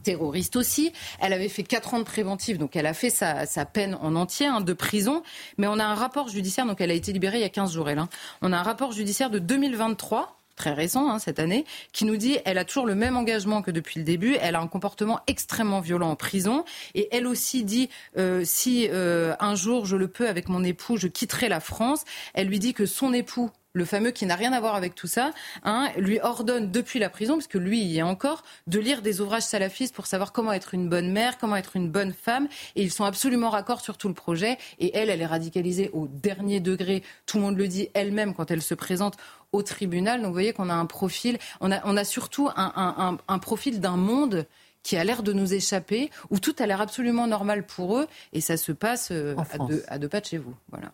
[0.03, 0.93] terroriste aussi.
[1.21, 4.47] Elle avait fait 4 ans de préventive, donc elle a fait sa, peine en entier
[4.47, 5.23] hein, de prison.
[5.59, 7.73] Mais on a un rapport judiciaire, donc elle a été libérée il y a 15
[7.73, 7.99] jours, elle.
[7.99, 8.09] Hein.
[8.43, 12.39] On a un rapport judiciaire de 2023 très récent hein, cette année, qui nous dit
[12.45, 15.81] elle a toujours le même engagement que depuis le début, elle a un comportement extrêmement
[15.81, 16.65] violent en prison,
[16.95, 20.97] et elle aussi dit euh, si euh, un jour je le peux avec mon époux,
[20.97, 22.05] je quitterai la France.
[22.35, 25.07] Elle lui dit que son époux le fameux qui n'a rien à voir avec tout
[25.07, 29.03] ça, hein, lui ordonne depuis la prison, parce que lui y est encore, de lire
[29.03, 32.49] des ouvrages salafistes pour savoir comment être une bonne mère, comment être une bonne femme.
[32.75, 34.57] Et ils sont absolument raccords sur tout le projet.
[34.79, 37.03] Et elle, elle est radicalisée au dernier degré.
[37.27, 39.19] Tout le monde le dit elle-même quand elle se présente
[39.53, 40.21] au tribunal.
[40.21, 43.81] Donc vous voyez qu'on a un profil, on a, on a surtout un, un profil
[43.81, 44.47] d'un monde
[44.83, 48.41] qui a l'air de nous échapper, où tout a l'air absolument normal pour eux, et
[48.41, 50.55] ça se passe euh, à deux, à deux, pas de chez vous.
[50.71, 50.93] Voilà.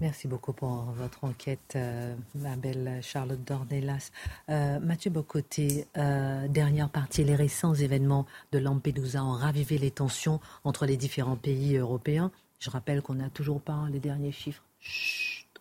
[0.00, 4.10] Merci beaucoup pour votre enquête, euh, ma belle Charlotte Dornelas.
[4.48, 10.40] Euh, Mathieu Bocoté, euh, dernière partie, les récents événements de Lampedusa ont ravivé les tensions
[10.64, 12.32] entre les différents pays européens.
[12.58, 14.64] Je rappelle qu'on n'a toujours pas les derniers chiffres.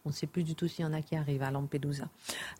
[0.03, 2.09] on ne sait plus du tout s'il y en a qui arrivent à Lampedusa.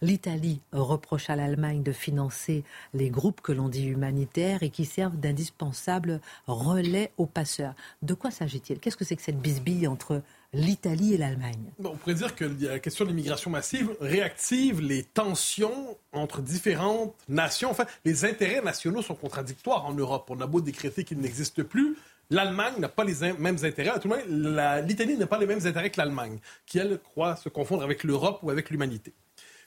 [0.02, 2.64] L'Italie reproche à l'Allemagne de financer
[2.94, 7.74] les groupes que l'on dit humanitaires et qui servent d'indispensables relais aux passeurs.
[8.04, 8.80] De quoi s'agit-il?
[8.80, 10.22] Qu'est-ce que c'est que cette bisbille entre
[10.54, 11.72] l'Italie et l'Allemagne.
[11.84, 17.72] on pourrait dire que la question de l'immigration massive réactive les tensions entre différentes nations.
[17.72, 20.28] Enfin, les intérêts nationaux sont contradictoires en Europe.
[20.30, 21.97] On a beau décréter qu'ils n'existent plus,
[22.30, 23.99] l'Allemagne n'a pas les mêmes intérêts.
[23.99, 27.84] Tout le l'Italie n'a pas les mêmes intérêts que l'Allemagne, qui, elle, croit se confondre
[27.84, 29.14] avec l'Europe ou avec l'humanité.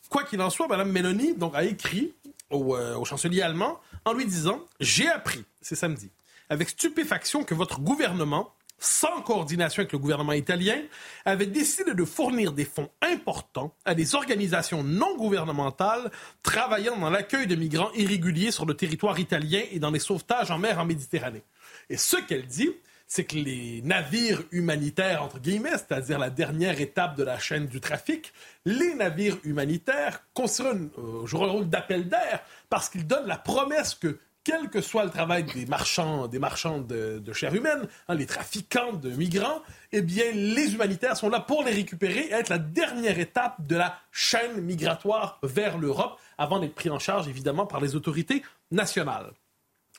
[0.08, 2.14] Quoi qu'il en soit, Mme Meloni a écrit
[2.50, 6.10] au, euh, au chancelier allemand en lui disant J'ai appris, c'est samedi,
[6.48, 10.82] avec stupéfaction que votre gouvernement sans coordination avec le gouvernement italien,
[11.24, 16.10] avait décidé de fournir des fonds importants à des organisations non gouvernementales
[16.42, 20.58] travaillant dans l'accueil de migrants irréguliers sur le territoire italien et dans les sauvetages en
[20.58, 21.42] mer en Méditerranée.
[21.88, 22.70] Et ce qu'elle dit,
[23.06, 27.80] c'est que les navires humanitaires, entre guillemets, c'est-à-dire la dernière étape de la chaîne du
[27.80, 28.32] trafic,
[28.64, 34.18] les navires humanitaires constituent un, un rôle d'appel d'air parce qu'ils donnent la promesse que
[34.46, 39.10] quel que soit le travail des marchands, des de, chair humaine, hein, les trafiquants de
[39.10, 43.66] migrants, eh bien, les humanitaires sont là pour les récupérer et être la dernière étape
[43.66, 48.44] de la chaîne migratoire vers l'Europe, avant d'être pris en charge, évidemment, par les autorités
[48.70, 49.32] nationales.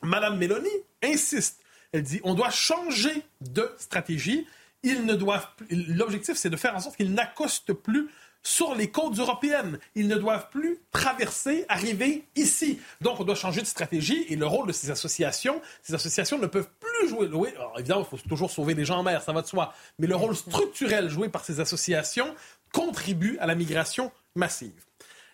[0.02, 0.70] Madame Meloni
[1.02, 1.60] insiste.
[1.92, 4.46] Elle dit on doit changer de stratégie.
[4.82, 8.08] L'objectif, c'est de faire en sorte qu'ils n'accostent plus
[8.42, 9.78] sur les côtes européennes.
[9.94, 12.80] Ils ne doivent plus traverser, arriver ici.
[13.00, 16.46] Donc, on doit changer de stratégie et le rôle de ces associations, ces associations ne
[16.46, 17.28] peuvent plus jouer.
[17.32, 19.74] Oui, évidemment, il faut toujours sauver les gens en mer, ça va de soi.
[19.98, 22.34] Mais le rôle structurel joué par ces associations
[22.72, 24.72] contribue à la migration massive.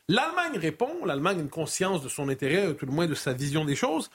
[0.08, 3.64] L'Allemagne répond, l'Allemagne a une conscience de son intérêt, tout le moins de sa vision
[3.64, 4.10] des choses,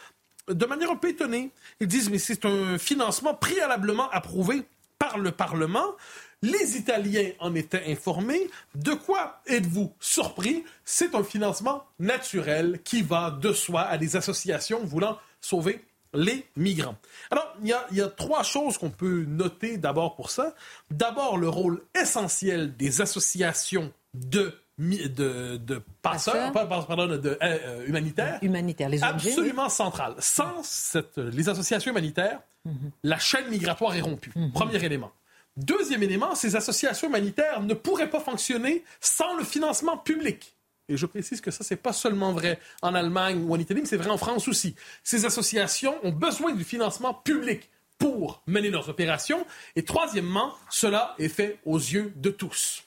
[0.48, 1.52] de manière un peu étonnée.
[1.80, 4.64] Ils disent, mais c'est un financement préalablement approuvé
[5.00, 5.96] par le Parlement.
[6.42, 8.50] Les Italiens en étaient informés.
[8.76, 10.64] De quoi êtes-vous surpris?
[10.86, 15.84] C'est un financement naturel qui va de soi à des associations voulant sauver
[16.14, 16.96] les migrants.
[17.30, 20.56] Alors, il y a, trois choses qu'on peut noter d'abord pour ça.
[20.90, 28.40] D'abord, le rôle essentiel des associations de de, passeurs, pardon, de, euh, euh, humanitaires.
[28.42, 30.16] Humanitaires, les ONG, Absolument central.
[30.20, 32.92] Sans cette, les associations humanitaires, mhm.
[33.04, 34.32] la chaîne migratoire est rompue.
[34.36, 34.54] Mhm.
[34.54, 35.12] Premier élément.
[35.58, 40.56] Deuxième élément, ces associations humanitaires ne pourraient pas fonctionner sans le financement public.
[40.88, 43.88] Et je précise que ça, c'est pas seulement vrai en Allemagne ou en Italie, mais
[43.88, 44.76] c'est vrai en France aussi.
[45.04, 47.70] Ces associations ont besoin du financement public
[48.00, 49.46] pour mener leurs opérations.
[49.76, 52.84] Et troisièmement, cela est fait aux yeux de tous.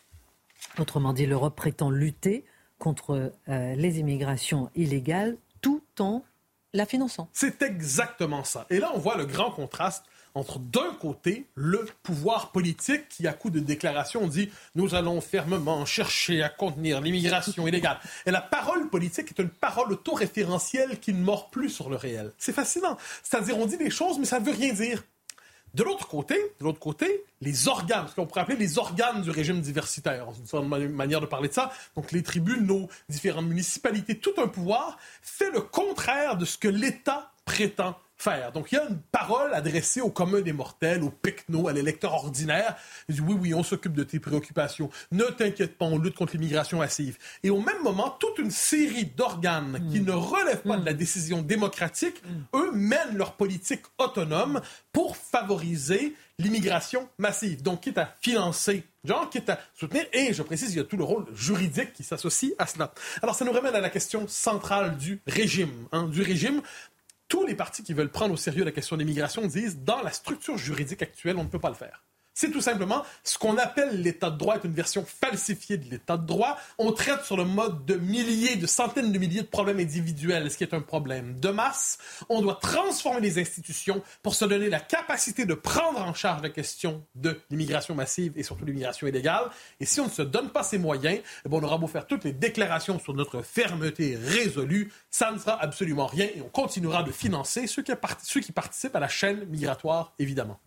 [0.78, 2.44] Autrement dit, l'Europe prétend lutter
[2.78, 6.24] contre euh, les immigrations illégales tout en
[6.72, 7.28] la finançant.
[7.32, 8.66] C'est exactement ça.
[8.70, 10.04] Et là, on voit le grand contraste
[10.35, 15.85] entre d'un côté le pouvoir politique qui, à coup de déclaration, dit nous allons fermement
[15.85, 17.99] chercher à contenir l'immigration illégale.
[18.26, 22.33] Et la parole politique est une parole autoréférentielle qui ne mord plus sur le réel.
[22.39, 22.97] C'est fascinant.
[23.22, 25.03] C'est-à-dire, on dit des choses, mais ça ne veut rien dire.
[25.74, 29.30] De l'autre côté, de l'autre côté, les organes, ce qu'on pourrait appeler les organes du
[29.30, 31.72] régime diversitaire, c'est une manière de parler de ça.
[31.97, 37.33] Donc les tribunaux, différentes municipalités, tout un pouvoir fait le contraire de ce que l'État
[37.47, 37.97] prétend
[38.55, 42.12] donc, il y a une parole adressée au commun des mortels, au pecno, à l'électeur
[42.12, 42.77] ordinaire.
[43.09, 44.91] Il dit, oui, oui, on s'occupe de tes préoccupations.
[45.11, 47.18] Ne t'inquiète pas, on lutte contre l'immigration massive.
[47.43, 51.43] Et au même moment, toute une série d'organes qui ne relèvent pas de la décision
[51.43, 52.23] démocratique,
[52.55, 54.61] eux, mènent leur politique autonome
[54.93, 57.62] pour favoriser l'immigration massive.
[57.62, 60.97] Donc, quitte à financer genre, quitte à soutenir, et je précise, il y a tout
[60.97, 62.95] le rôle juridique qui s'associe à cela.
[63.23, 65.73] Alors, ça nous ramène à la question centrale du régime.
[65.91, 66.62] Hein, du régime,
[67.33, 70.11] tous les partis qui veulent prendre au sérieux la question de l'immigration disent dans la
[70.11, 72.05] structure juridique actuelle, on ne peut pas le faire.
[72.35, 76.16] C'est tout simplement ce qu'on appelle l'état de droit est une version falsifiée de l'état
[76.16, 76.59] de droit.
[76.78, 80.57] On traite sur le mode de milliers, de centaines de milliers de problèmes individuels, ce
[80.57, 81.99] qui est un problème de masse.
[82.30, 86.49] On doit transformer les institutions pour se donner la capacité de prendre en charge la
[86.49, 89.51] question de l'immigration massive et surtout l'immigration illégale.
[89.78, 92.24] Et si on ne se donne pas ces moyens, eh on aura beau faire toutes
[92.24, 97.12] les déclarations sur notre fermeté résolue, ça ne sera absolument rien et on continuera de
[97.12, 97.95] financer ceux qui
[98.53, 100.59] participent à la chaîne migratoire, évidemment.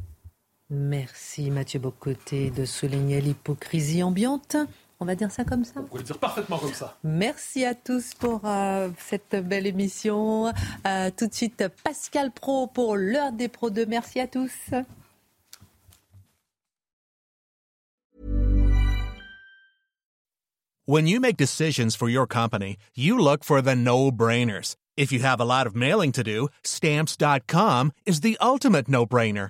[0.69, 4.57] Merci Mathieu Bocoté de souligner l'hypocrisie ambiante.
[4.99, 6.97] On va dire ça comme ça On pourrait le dire parfaitement comme ça.
[7.03, 10.51] Merci à tous pour euh, cette belle émission.
[10.87, 13.85] Euh, tout de suite, Pascal Pro pour l'heure des Pro 2.
[13.85, 14.51] Merci à tous.
[20.87, 24.75] When you make decisions for your company, you look for the no-brainers.
[24.95, 29.49] If you have a lot of mailing to do, stamps.com is the ultimate no-brainer.